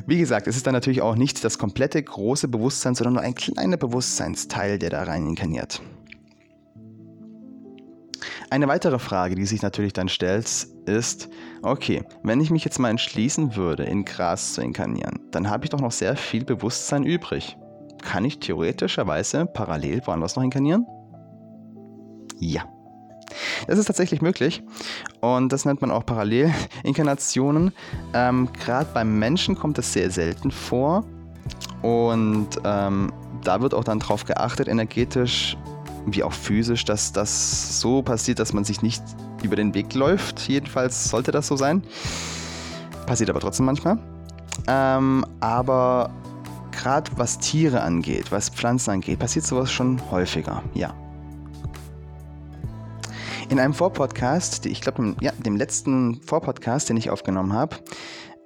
Wie 0.07 0.19
gesagt, 0.19 0.47
es 0.47 0.57
ist 0.57 0.67
dann 0.67 0.75
natürlich 0.75 1.01
auch 1.01 1.17
nicht 1.17 1.43
das 1.45 1.59
komplette 1.59 2.03
große 2.03 2.47
Bewusstsein, 2.49 2.95
sondern 2.95 3.15
nur 3.15 3.23
ein 3.23 3.35
kleiner 3.35 3.79
Bewusstseinsteil, 3.79 4.79
der 4.79 4.91
da 4.91 5.03
rein 5.05 5.27
inkarniert. 5.27 5.81
Eine 8.55 8.69
weitere 8.69 9.01
Frage, 9.01 9.35
die 9.35 9.47
sich 9.47 9.63
natürlich 9.63 9.95
dann 9.95 10.09
stellt, 10.09 10.47
ist, 10.87 11.29
okay, 11.63 12.05
wenn 12.23 12.41
ich 12.41 12.53
mich 12.53 12.65
jetzt 12.65 12.79
mal 12.79 12.89
entschließen 12.89 13.57
würde, 13.57 13.83
in 13.83 14.05
Gras 14.05 14.55
zu 14.55 14.63
inkarnieren, 14.63 15.19
dann 15.33 15.51
habe 15.51 15.65
ich 15.65 15.71
doch 15.71 15.81
noch 15.81 15.91
sehr 15.91 16.15
viel 16.15 16.45
Bewusstsein 16.45 17.03
übrig. 17.03 17.57
Kann 18.01 18.25
ich 18.25 18.39
theoretischerweise 18.39 19.47
parallel 19.47 20.03
woanders 20.07 20.37
noch 20.37 20.45
inkarnieren? 20.45 20.87
Ja. 22.39 22.63
Das 23.67 23.77
ist 23.77 23.87
tatsächlich 23.87 24.23
möglich 24.23 24.63
und 25.21 25.53
das 25.53 25.65
nennt 25.65 25.81
man 25.81 25.91
auch 25.91 26.07
Parallelinkarnationen. 26.07 27.73
Ähm, 28.13 28.49
Gerade 28.65 28.89
beim 28.95 29.19
Menschen 29.19 29.57
kommt 29.57 29.79
das 29.79 29.93
sehr 29.93 30.13
selten 30.13 30.53
vor 30.53 31.05
und 31.83 32.51
ähm, 32.65 33.13
da 33.43 33.61
wird 33.61 33.75
auch 33.75 33.83
dann 33.83 33.99
darauf 33.99 34.25
geachtet, 34.25 34.69
energetisch 34.69 35.57
wie 36.07 36.23
auch 36.23 36.33
physisch, 36.33 36.85
dass 36.85 37.13
das 37.13 37.81
so 37.81 38.03
passiert, 38.03 38.39
dass 38.39 38.53
man 38.53 38.65
sich 38.65 38.83
nicht 38.83 39.03
über 39.43 39.57
den 39.57 39.75
Weg 39.75 39.95
läuft. 39.95 40.49
Jedenfalls 40.49 41.09
sollte 41.11 41.33
das 41.33 41.47
so 41.47 41.57
sein. 41.57 41.83
Passiert 43.07 43.31
aber 43.31 43.41
trotzdem 43.41 43.67
manchmal. 43.67 43.99
Ähm, 44.67 45.25
aber 45.41 46.11
gerade 46.73 47.11
was 47.17 47.39
Tiere 47.39 47.81
angeht, 47.83 48.31
was 48.31 48.49
Pflanzen 48.49 48.91
angeht, 48.91 49.19
passiert 49.19 49.47
sowas 49.47 49.71
schon 49.71 50.01
häufiger, 50.11 50.63
ja. 50.75 50.95
In 53.51 53.61
einem 53.61 53.75
Vorpodcast, 53.75 54.67
ich 54.67 54.81
glaube, 54.81 55.15
ja, 55.21 55.33
dem 55.33 55.57
letzten 55.57 56.21
Vorpodcast, 56.23 56.89
den 56.89 56.97
ich 56.97 57.11
aufgenommen 57.11 57.53
habe, 57.53 57.77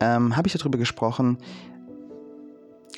ähm, 0.01 0.37
habe 0.37 0.49
ich 0.49 0.55
darüber 0.55 0.77
gesprochen, 0.77 1.39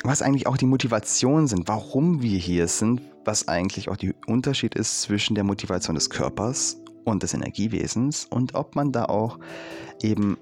was 0.03 0.23
eigentlich 0.23 0.46
auch 0.46 0.57
die 0.57 0.66
Motivationen 0.66 1.46
sind, 1.46 1.68
warum 1.68 2.23
wir 2.23 2.38
hier 2.38 2.68
sind, 2.68 3.03
was 3.31 3.47
eigentlich 3.47 3.88
auch 3.88 3.97
der 3.97 4.12
Unterschied 4.27 4.75
ist 4.75 5.03
zwischen 5.03 5.37
der 5.37 5.45
Motivation 5.45 5.95
des 5.95 6.11
Körpers 6.11 6.83
und 7.05 7.23
des 7.23 7.33
Energiewesens 7.33 8.25
und 8.25 8.57
ob 8.57 8.75
man 8.75 8.90
da 8.90 9.05
auch 9.05 9.38
eben 10.03 10.37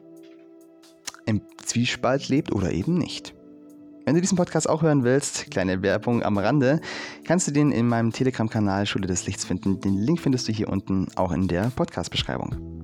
im 1.27 1.43
Zwiespalt 1.63 2.31
lebt 2.31 2.51
oder 2.51 2.73
eben 2.73 2.97
nicht. 2.97 3.35
Wenn 4.07 4.15
du 4.15 4.23
diesen 4.23 4.39
Podcast 4.39 4.71
auch 4.71 4.81
hören 4.81 5.05
willst, 5.05 5.51
kleine 5.51 5.83
Werbung 5.83 6.23
am 6.23 6.39
Rande, 6.39 6.81
kannst 7.25 7.47
du 7.47 7.53
den 7.53 7.73
in 7.73 7.87
meinem 7.89 8.11
Telegram-Kanal 8.11 8.87
Schule 8.87 9.07
des 9.07 9.27
Lichts 9.27 9.45
finden. 9.45 9.81
Den 9.81 9.99
Link 9.99 10.19
findest 10.21 10.49
du 10.49 10.53
hier 10.53 10.71
unten 10.71 11.09
auch 11.15 11.33
in 11.33 11.47
der 11.47 11.71
Podcast-Beschreibung. 11.77 12.78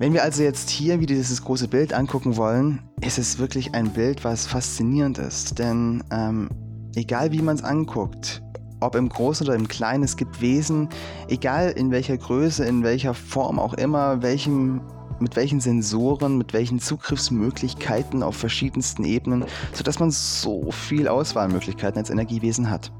Wenn 0.00 0.12
wir 0.12 0.22
also 0.22 0.44
jetzt 0.44 0.70
hier 0.70 1.00
wieder 1.00 1.16
dieses 1.16 1.42
große 1.42 1.66
Bild 1.66 1.92
angucken 1.92 2.36
wollen, 2.36 2.78
ist 3.00 3.18
es 3.18 3.40
wirklich 3.40 3.74
ein 3.74 3.90
Bild, 3.90 4.22
was 4.22 4.46
faszinierend 4.46 5.18
ist. 5.18 5.58
Denn 5.58 6.04
ähm, 6.12 6.48
egal 6.94 7.32
wie 7.32 7.42
man 7.42 7.56
es 7.56 7.64
anguckt, 7.64 8.40
ob 8.78 8.94
im 8.94 9.08
Großen 9.08 9.44
oder 9.44 9.56
im 9.56 9.66
Kleinen, 9.66 10.04
es 10.04 10.16
gibt 10.16 10.40
Wesen, 10.40 10.88
egal 11.26 11.70
in 11.72 11.90
welcher 11.90 12.16
Größe, 12.16 12.64
in 12.64 12.84
welcher 12.84 13.12
Form 13.12 13.58
auch 13.58 13.74
immer, 13.74 14.22
welchem, 14.22 14.82
mit 15.18 15.34
welchen 15.34 15.60
Sensoren, 15.60 16.38
mit 16.38 16.52
welchen 16.52 16.78
Zugriffsmöglichkeiten 16.78 18.22
auf 18.22 18.36
verschiedensten 18.36 19.02
Ebenen, 19.02 19.46
sodass 19.72 19.98
man 19.98 20.12
so 20.12 20.70
viel 20.70 21.08
Auswahlmöglichkeiten 21.08 21.98
als 21.98 22.10
Energiewesen 22.10 22.70
hat. 22.70 22.92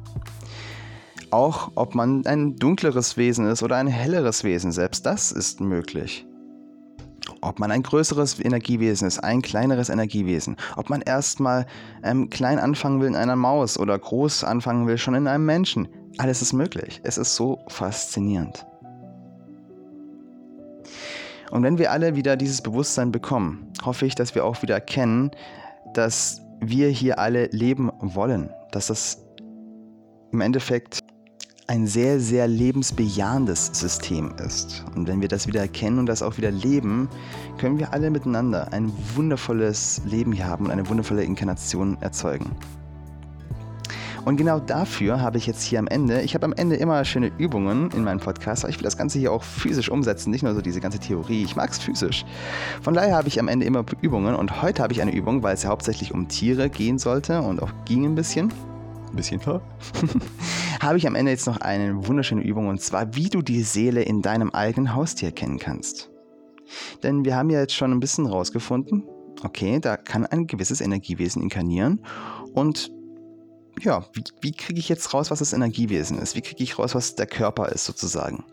Auch 1.31 1.71
ob 1.77 1.95
man 1.95 2.27
ein 2.27 2.57
dunkleres 2.57 3.17
Wesen 3.17 3.47
ist 3.47 3.63
oder 3.63 3.77
ein 3.77 3.87
helleres 3.87 4.43
Wesen, 4.43 4.73
selbst 4.73 5.07
das 5.07 5.31
ist 5.31 5.61
möglich 5.61 6.28
ob 7.41 7.59
man 7.59 7.71
ein 7.71 7.83
größeres 7.83 8.41
Energiewesen 8.41 9.07
ist, 9.09 9.19
ein 9.19 9.43
kleineres 9.43 9.89
Energiewesen, 9.89 10.57
ob 10.77 10.91
man 10.91 11.03
erstmal 11.03 11.67
ähm, 12.03 12.31
klein 12.31 12.59
anfangen 12.59 13.01
will 13.01 13.09
in 13.09 13.17
einer 13.17 13.37
Maus 13.37 13.79
oder 13.79 13.99
groß 13.99 14.45
anfangen 14.45 14.87
will 14.87 14.99
schon 14.99 15.15
in 15.15 15.27
einem 15.27 15.47
Menschen. 15.47 15.89
Alles 16.19 16.43
ist 16.43 16.53
möglich. 16.53 17.01
Es 17.05 17.19
ist 17.19 17.35
so 17.35 17.61
faszinierend. 17.69 18.67
Und 21.51 21.63
wenn 21.63 21.79
wir 21.79 21.93
alle 21.93 22.15
wieder 22.15 22.37
dieses 22.37 22.61
Bewusstsein 22.61 23.13
bekommen, 23.13 23.73
hoffe 23.85 24.07
ich, 24.07 24.15
dass 24.15 24.35
wir 24.35 24.45
auch 24.45 24.61
wieder 24.63 24.75
erkennen, 24.75 25.31
dass 25.95 26.43
wir 26.61 26.89
hier 26.89 27.19
alle 27.19 27.47
leben 27.47 27.91
wollen, 28.01 28.51
dass 28.73 28.89
das 28.89 29.25
im 30.33 30.41
Endeffekt 30.41 31.01
ein 31.69 31.87
sehr, 31.87 32.19
sehr 32.19 32.49
lebensbejahendes 32.49 33.71
System 33.75 34.33
ist. 34.45 34.85
Und 34.97 35.07
wenn 35.07 35.21
wir 35.21 35.29
das 35.29 35.47
wieder 35.47 35.61
erkennen 35.61 35.99
und 35.99 36.07
das 36.07 36.23
auch 36.23 36.39
wieder 36.39 36.51
leben, 36.51 37.11
können 37.59 37.79
wir 37.79 37.93
alle 37.93 38.11
miteinander 38.11 38.73
ein 38.73 38.91
wundervolles 39.15 40.01
Leben 40.07 40.33
hier 40.33 40.47
haben 40.47 40.65
und 40.65 40.71
eine 40.71 40.89
wundervolle 40.89 41.25
Inkarnation 41.25 41.99
erzeugen. 42.01 42.51
Und 44.25 44.39
genau 44.39 44.61
dafür 44.61 45.21
habe 45.21 45.37
ich 45.37 45.47
jetzt 45.47 45.63
hier 45.63 45.79
am 45.79 45.87
Ende, 45.87 46.23
ich 46.23 46.35
habe 46.35 46.47
am 46.47 46.55
Ende 46.55 46.77
immer 46.77 47.05
schöne 47.05 47.31
Übungen 47.37 47.91
in 47.91 48.03
meinem 48.03 48.21
Podcast, 48.21 48.65
aber 48.65 48.71
ich 48.71 48.79
will 48.79 48.85
das 48.85 48.97
Ganze 48.97 49.19
hier 49.19 49.31
auch 49.31 49.43
physisch 49.43 49.91
umsetzen, 49.91 50.31
nicht 50.31 50.43
nur 50.43 50.55
so 50.55 50.63
diese 50.63 50.81
ganze 50.81 50.99
Theorie, 50.99 51.45
ich 51.45 51.55
mag 51.55 51.71
es 51.71 51.79
physisch. 51.79 52.25
Von 52.81 52.95
daher 52.95 53.15
habe 53.15 53.29
ich 53.29 53.39
am 53.39 53.49
Ende 53.49 53.67
immer 53.67 53.85
Übungen 54.01 54.35
und 54.35 54.63
heute 54.63 54.83
habe 54.83 54.95
ich 54.95 55.03
eine 55.03 55.15
Übung, 55.15 55.43
weil 55.43 55.55
es 55.55 55.65
ja 55.65 55.71
hauptsächlich 55.71 56.13
um 56.15 56.29
Tiere 56.29 56.71
gehen 56.71 56.99
sollte 56.99 57.43
und 57.43 57.63
auch 57.63 57.71
ging 57.85 58.07
ein 58.07 58.15
bisschen. 58.15 58.53
Ein 59.11 59.17
bisschen 59.17 59.41
habe 60.81 60.99
ich 60.99 61.07
am 61.07 61.15
Ende 61.15 61.31
jetzt 61.31 61.47
noch 61.47 61.61
eine 61.61 62.07
wunderschöne 62.07 62.43
Übung 62.43 62.69
und 62.69 62.81
zwar, 62.81 63.15
wie 63.15 63.29
du 63.29 63.43
die 63.43 63.63
Seele 63.63 64.03
in 64.03 64.23
deinem 64.23 64.51
eigenen 64.51 64.95
Haustier 64.95 65.33
kennen 65.33 65.59
kannst. 65.59 66.11
Denn 67.03 67.25
wir 67.25 67.35
haben 67.35 67.51
ja 67.51 67.61
jetzt 67.61 67.75
schon 67.75 67.93
ein 67.93 68.01
bisschen 68.01 68.27
rausgefunden, 68.27 69.05
okay, 69.43 69.81
da 69.81 69.97
kann 69.97 70.27
ein 70.27 70.47
gewisses 70.47 70.81
Energiewesen 70.81 71.43
inkarnieren 71.43 72.01
und 72.53 72.93
ja, 73.81 74.05
wie, 74.13 74.25
wie 74.41 74.53
kriege 74.53 74.79
ich 74.79 74.89
jetzt 74.89 75.15
raus, 75.15 75.31
was 75.31 75.39
das 75.39 75.53
Energiewesen 75.53 76.19
ist? 76.19 76.35
Wie 76.35 76.41
kriege 76.41 76.63
ich 76.63 76.79
raus, 76.79 76.95
was 76.95 77.15
der 77.15 77.27
Körper 77.27 77.69
ist 77.69 77.85
sozusagen? 77.85 78.45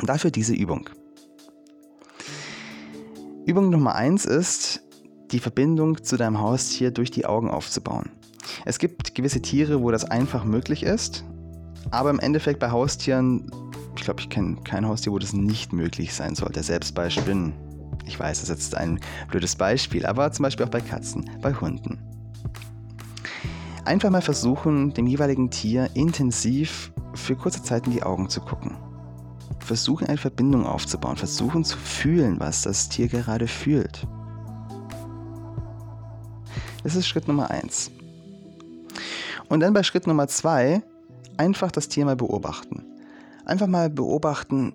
Und 0.00 0.08
dafür 0.08 0.30
diese 0.30 0.54
Übung. 0.54 0.88
Übung 3.46 3.70
Nummer 3.70 3.94
eins 3.94 4.24
ist, 4.24 4.82
die 5.32 5.38
Verbindung 5.38 6.02
zu 6.02 6.16
deinem 6.16 6.40
Haustier 6.40 6.90
durch 6.90 7.10
die 7.10 7.26
Augen 7.26 7.50
aufzubauen. 7.50 8.10
Es 8.66 8.78
gibt 8.78 9.14
gewisse 9.14 9.42
Tiere, 9.42 9.82
wo 9.82 9.90
das 9.90 10.04
einfach 10.04 10.44
möglich 10.44 10.82
ist, 10.82 11.24
aber 11.90 12.10
im 12.10 12.18
Endeffekt 12.18 12.60
bei 12.60 12.70
Haustieren, 12.70 13.50
ich 13.94 14.02
glaube, 14.02 14.20
ich 14.20 14.30
kenne 14.30 14.56
kein 14.64 14.86
Haustier, 14.86 15.12
wo 15.12 15.18
das 15.18 15.34
nicht 15.34 15.72
möglich 15.72 16.14
sein 16.14 16.34
sollte. 16.34 16.62
Selbst 16.62 16.94
bei 16.94 17.10
Spinnen. 17.10 17.52
Ich 18.06 18.18
weiß, 18.18 18.40
das 18.40 18.48
ist 18.48 18.56
jetzt 18.56 18.74
ein 18.74 19.00
blödes 19.30 19.56
Beispiel, 19.56 20.06
aber 20.06 20.32
zum 20.32 20.44
Beispiel 20.44 20.64
auch 20.64 20.70
bei 20.70 20.80
Katzen, 20.80 21.30
bei 21.42 21.52
Hunden. 21.52 21.98
Einfach 23.84 24.10
mal 24.10 24.22
versuchen, 24.22 24.94
dem 24.94 25.06
jeweiligen 25.06 25.50
Tier 25.50 25.90
intensiv 25.94 26.90
für 27.14 27.36
kurze 27.36 27.62
Zeit 27.62 27.86
in 27.86 27.92
die 27.92 28.02
Augen 28.02 28.30
zu 28.30 28.40
gucken. 28.40 28.76
Versuchen 29.58 30.06
eine 30.06 30.16
Verbindung 30.16 30.66
aufzubauen, 30.66 31.16
versuchen 31.16 31.64
zu 31.64 31.76
fühlen, 31.76 32.40
was 32.40 32.62
das 32.62 32.88
Tier 32.88 33.08
gerade 33.08 33.46
fühlt. 33.46 34.06
Das 36.82 36.96
ist 36.96 37.06
Schritt 37.06 37.28
Nummer 37.28 37.50
1. 37.50 37.90
Und 39.54 39.60
dann 39.60 39.72
bei 39.72 39.84
Schritt 39.84 40.08
Nummer 40.08 40.26
2 40.26 40.82
einfach 41.36 41.70
das 41.70 41.86
Tier 41.86 42.04
mal 42.04 42.16
beobachten. 42.16 42.84
Einfach 43.44 43.68
mal 43.68 43.88
beobachten, 43.88 44.74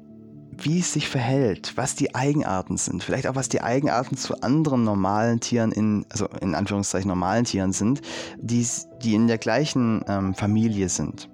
wie 0.57 0.79
es 0.79 0.93
sich 0.93 1.09
verhält, 1.09 1.73
was 1.75 1.95
die 1.95 2.15
Eigenarten 2.15 2.77
sind, 2.77 3.03
vielleicht 3.03 3.27
auch 3.27 3.35
was 3.35 3.49
die 3.49 3.59
Eigenarten 3.59 4.15
zu 4.15 4.41
anderen 4.41 4.85
normalen 4.85 5.41
Tieren 5.41 5.73
in, 5.73 6.05
also 6.07 6.27
in 6.39 6.55
Anführungszeichen 6.55 7.09
normalen 7.09 7.43
Tieren 7.43 7.73
sind, 7.73 7.99
die, 8.37 8.65
die 9.03 9.15
in 9.15 9.27
der 9.27 9.37
gleichen 9.37 10.01
ähm, 10.07 10.33
Familie 10.33 10.87
sind. 10.87 11.27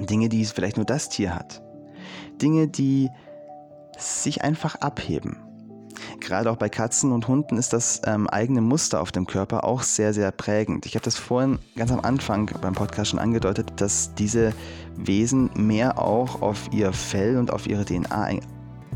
Dinge, 0.00 0.30
die 0.30 0.46
vielleicht 0.46 0.78
nur 0.78 0.86
das 0.86 1.10
Tier 1.10 1.34
hat. 1.34 1.62
Dinge, 2.40 2.68
die 2.68 3.10
sich 3.98 4.42
einfach 4.42 4.76
abheben. 4.76 5.36
Gerade 6.20 6.50
auch 6.50 6.56
bei 6.56 6.68
Katzen 6.68 7.12
und 7.12 7.28
Hunden 7.28 7.56
ist 7.56 7.72
das 7.72 8.02
ähm, 8.04 8.28
eigene 8.28 8.60
Muster 8.60 9.00
auf 9.00 9.12
dem 9.12 9.26
Körper 9.26 9.64
auch 9.64 9.82
sehr, 9.82 10.12
sehr 10.12 10.30
prägend. 10.30 10.86
Ich 10.86 10.94
habe 10.94 11.04
das 11.04 11.16
vorhin 11.16 11.58
ganz 11.76 11.92
am 11.92 12.00
Anfang 12.00 12.50
beim 12.60 12.74
Podcast 12.74 13.10
schon 13.10 13.18
angedeutet, 13.18 13.72
dass 13.76 14.14
diese 14.14 14.52
Wesen 14.96 15.50
mehr 15.54 15.98
auch 15.98 16.42
auf 16.42 16.70
ihr 16.72 16.92
Fell 16.92 17.36
und 17.36 17.52
auf 17.52 17.66
ihre 17.66 17.84
DNA, 17.84 18.40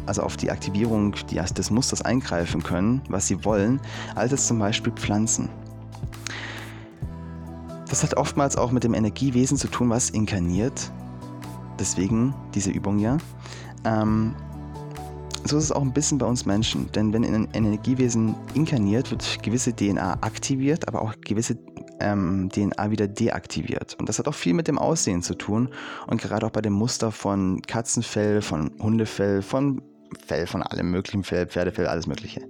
also 0.07 0.23
auf 0.23 0.37
die 0.37 0.51
Aktivierung 0.51 1.13
des 1.13 1.71
Musters 1.71 2.03
eingreifen 2.03 2.63
können, 2.63 3.03
was 3.09 3.29
sie 3.29 3.45
wollen, 3.45 3.81
als 4.15 4.33
es 4.33 4.47
zum 4.47 4.59
Beispiel 4.59 4.93
Pflanzen. 4.93 5.49
Das 7.89 8.03
hat 8.03 8.17
oftmals 8.17 8.57
auch 8.57 8.71
mit 8.71 8.85
dem 8.85 8.95
Energiewesen 8.95 9.59
zu 9.59 9.69
tun, 9.69 9.91
was 9.91 10.09
inkarniert. 10.09 10.91
Deswegen 11.79 12.35
diese 12.55 12.71
Übung 12.71 12.99
ja. 12.99 13.19
Ähm, 13.85 14.35
so 15.45 15.59
ist 15.59 15.65
es 15.65 15.73
auch 15.73 15.83
ein 15.83 15.93
bisschen 15.93 16.19
bei 16.19 16.27
uns 16.27 16.47
Menschen, 16.47 16.91
denn 16.93 17.13
wenn 17.13 17.25
ein 17.25 17.49
Energiewesen 17.53 18.35
inkarniert, 18.55 19.11
wird 19.11 19.43
gewisse 19.43 19.75
DNA 19.75 20.19
aktiviert, 20.21 20.87
aber 20.89 21.03
auch 21.03 21.15
gewisse 21.21 21.59
ähm, 22.01 22.49
DNA 22.51 22.91
wieder 22.91 23.09
deaktiviert. 23.09 23.97
Und 23.99 24.09
das 24.09 24.19
hat 24.19 24.29
auch 24.29 24.35
viel 24.35 24.55
mit 24.55 24.69
dem 24.69 24.79
Aussehen 24.79 25.23
zu 25.23 25.35
tun 25.35 25.69
und 26.07 26.21
gerade 26.21 26.47
auch 26.47 26.51
bei 26.51 26.61
dem 26.61 26.73
Muster 26.73 27.11
von 27.11 27.61
Katzenfell, 27.63 28.43
von 28.43 28.71
Hundefell, 28.81 29.43
von 29.43 29.83
Fell, 30.27 30.47
von 30.47 30.63
allem 30.63 30.91
möglichen 30.91 31.25
Fell, 31.25 31.47
Pferdefell, 31.47 31.87
alles 31.87 32.07
Mögliche. 32.07 32.43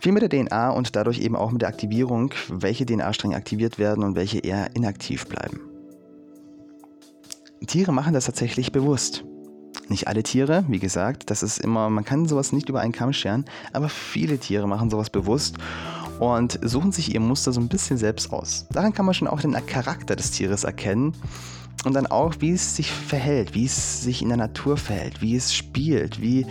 Viel 0.00 0.12
mit 0.12 0.22
der 0.22 0.28
DNA 0.28 0.70
und 0.70 0.94
dadurch 0.94 1.20
eben 1.20 1.36
auch 1.36 1.50
mit 1.50 1.62
der 1.62 1.68
Aktivierung, 1.68 2.32
welche 2.48 2.84
DNA-Stränge 2.84 3.34
aktiviert 3.34 3.78
werden 3.78 4.04
und 4.04 4.14
welche 4.14 4.38
eher 4.38 4.76
inaktiv 4.76 5.26
bleiben. 5.26 5.60
Tiere 7.66 7.92
machen 7.92 8.14
das 8.14 8.26
tatsächlich 8.26 8.70
bewusst. 8.70 9.24
Nicht 9.88 10.08
alle 10.08 10.24
Tiere, 10.24 10.64
wie 10.68 10.80
gesagt, 10.80 11.30
das 11.30 11.44
ist 11.44 11.58
immer, 11.58 11.88
man 11.90 12.04
kann 12.04 12.26
sowas 12.26 12.52
nicht 12.52 12.68
über 12.68 12.80
einen 12.80 12.92
Kamm 12.92 13.12
scheren, 13.12 13.44
aber 13.72 13.88
viele 13.88 14.38
Tiere 14.38 14.66
machen 14.66 14.90
sowas 14.90 15.10
bewusst 15.10 15.58
und 16.18 16.58
suchen 16.62 16.90
sich 16.90 17.14
ihr 17.14 17.20
Muster 17.20 17.52
so 17.52 17.60
ein 17.60 17.68
bisschen 17.68 17.96
selbst 17.96 18.32
aus. 18.32 18.66
Daran 18.70 18.92
kann 18.92 19.06
man 19.06 19.14
schon 19.14 19.28
auch 19.28 19.40
den 19.40 19.54
Charakter 19.66 20.16
des 20.16 20.32
Tieres 20.32 20.64
erkennen 20.64 21.14
und 21.84 21.94
dann 21.94 22.06
auch, 22.06 22.34
wie 22.40 22.50
es 22.50 22.74
sich 22.74 22.90
verhält, 22.90 23.54
wie 23.54 23.66
es 23.66 24.02
sich 24.02 24.22
in 24.22 24.28
der 24.28 24.38
Natur 24.38 24.76
verhält, 24.76 25.22
wie 25.22 25.36
es 25.36 25.54
spielt, 25.54 26.20
wie, 26.20 26.46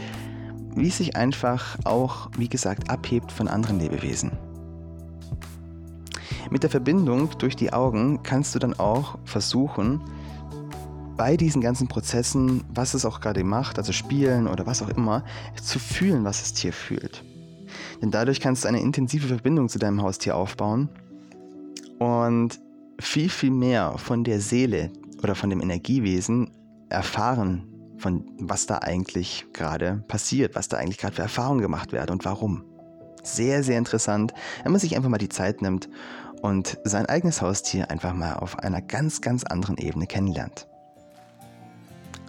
wie 0.75 0.87
es 0.87 0.97
sich 0.97 1.17
einfach 1.17 1.77
auch, 1.83 2.29
wie 2.37 2.47
gesagt, 2.47 2.89
abhebt 2.89 3.33
von 3.33 3.49
anderen 3.49 3.79
Lebewesen. 3.79 4.31
Mit 6.51 6.63
der 6.63 6.69
Verbindung 6.69 7.29
durch 7.39 7.55
die 7.57 7.73
Augen 7.73 8.21
kannst 8.23 8.55
du 8.55 8.59
dann 8.59 8.75
auch 8.75 9.17
versuchen, 9.25 9.99
bei 11.17 11.37
diesen 11.37 11.61
ganzen 11.61 11.87
Prozessen, 11.87 12.63
was 12.73 12.93
es 12.93 13.05
auch 13.05 13.21
gerade 13.21 13.43
macht, 13.43 13.77
also 13.77 13.91
spielen 13.91 14.47
oder 14.47 14.65
was 14.65 14.81
auch 14.81 14.89
immer, 14.89 15.23
zu 15.61 15.79
fühlen, 15.79 16.23
was 16.23 16.41
das 16.41 16.53
Tier 16.53 16.73
fühlt. 16.73 17.23
Denn 18.01 18.11
dadurch 18.11 18.39
kannst 18.39 18.63
du 18.63 18.67
eine 18.67 18.81
intensive 18.81 19.27
Verbindung 19.27 19.69
zu 19.69 19.79
deinem 19.79 20.01
Haustier 20.01 20.35
aufbauen 20.35 20.89
und 21.99 22.59
viel, 22.99 23.29
viel 23.29 23.51
mehr 23.51 23.97
von 23.97 24.23
der 24.23 24.39
Seele 24.39 24.91
oder 25.23 25.35
von 25.35 25.49
dem 25.49 25.61
Energiewesen 25.61 26.51
erfahren, 26.89 27.67
von 27.97 28.25
was 28.39 28.65
da 28.65 28.79
eigentlich 28.79 29.45
gerade 29.53 30.03
passiert, 30.07 30.55
was 30.55 30.67
da 30.67 30.77
eigentlich 30.77 30.97
gerade 30.97 31.15
für 31.15 31.21
Erfahrungen 31.23 31.61
gemacht 31.61 31.91
werden 31.91 32.11
und 32.11 32.25
warum. 32.25 32.63
Sehr, 33.23 33.63
sehr 33.63 33.77
interessant, 33.77 34.33
wenn 34.63 34.71
man 34.71 34.81
sich 34.81 34.95
einfach 34.95 35.09
mal 35.09 35.17
die 35.17 35.29
Zeit 35.29 35.61
nimmt 35.61 35.89
und 36.41 36.77
sein 36.83 37.07
eigenes 37.07 37.41
Haustier 37.41 37.89
einfach 37.89 38.13
mal 38.13 38.35
auf 38.35 38.59
einer 38.59 38.81
ganz, 38.81 39.21
ganz 39.21 39.43
anderen 39.43 39.77
Ebene 39.77 40.05
kennenlernt. 40.05 40.67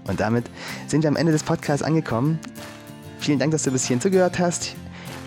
Und 0.06 0.20
damit 0.20 0.46
sind 0.86 1.02
wir 1.02 1.08
am 1.08 1.16
Ende 1.16 1.32
des 1.32 1.42
Podcasts 1.42 1.82
angekommen. 1.82 2.38
Vielen 3.18 3.38
Dank, 3.38 3.52
dass 3.52 3.62
du 3.62 3.70
bis 3.70 3.84
hierhin 3.84 4.00
zugehört 4.00 4.38
hast. 4.38 4.74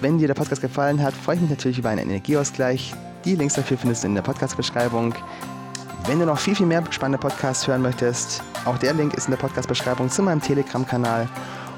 Wenn 0.02 0.18
dir 0.18 0.28
der 0.28 0.36
Podcast 0.36 0.62
gefallen 0.62 1.02
hat, 1.02 1.14
freue 1.14 1.36
ich 1.36 1.42
mich 1.42 1.50
natürlich 1.50 1.80
über 1.80 1.90
einen 1.90 2.10
Energieausgleich. 2.10 2.94
Die 3.26 3.36
Links 3.36 3.56
dafür 3.56 3.78
findest 3.78 4.04
du 4.04 4.08
in 4.08 4.16
der 4.16 4.22
Podcast-Beschreibung. 4.22 5.14
Wenn 6.06 6.20
du 6.20 6.26
noch 6.26 6.40
viel, 6.40 6.56
viel 6.56 6.66
mehr 6.66 6.84
spannende 6.92 7.18
Podcasts 7.18 7.68
hören 7.68 7.82
möchtest, 7.82 8.42
auch 8.66 8.78
der 8.78 8.94
Link 8.94 9.14
ist 9.16 9.26
in 9.26 9.32
der 9.32 9.38
Podcast-Beschreibung 9.38 10.10
zu 10.10 10.24
meinem 10.24 10.42
Telegram-Kanal. 10.42 11.28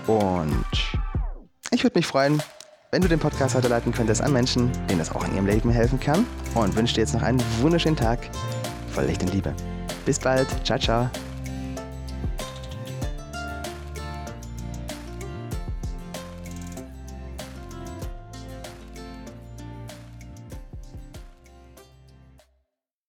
Und 0.05 0.65
ich 1.71 1.83
würde 1.83 1.97
mich 1.97 2.05
freuen, 2.05 2.41
wenn 2.91 3.01
du 3.01 3.07
den 3.07 3.19
Podcast 3.19 3.55
weiterleiten 3.55 3.91
könntest 3.91 4.21
an 4.21 4.33
Menschen, 4.33 4.71
denen 4.87 4.99
das 4.99 5.15
auch 5.15 5.25
in 5.27 5.33
ihrem 5.33 5.47
Leben 5.47 5.71
helfen 5.71 5.99
kann. 5.99 6.25
Und 6.53 6.75
wünsche 6.75 6.95
dir 6.95 7.01
jetzt 7.01 7.13
noch 7.13 7.23
einen 7.23 7.41
wunderschönen 7.61 7.95
Tag 7.95 8.19
voll 8.91 9.05
Licht 9.05 9.23
und 9.23 9.33
Liebe. 9.33 9.53
Bis 10.05 10.19
bald. 10.19 10.47
Ciao, 10.65 10.77
ciao. 10.77 11.30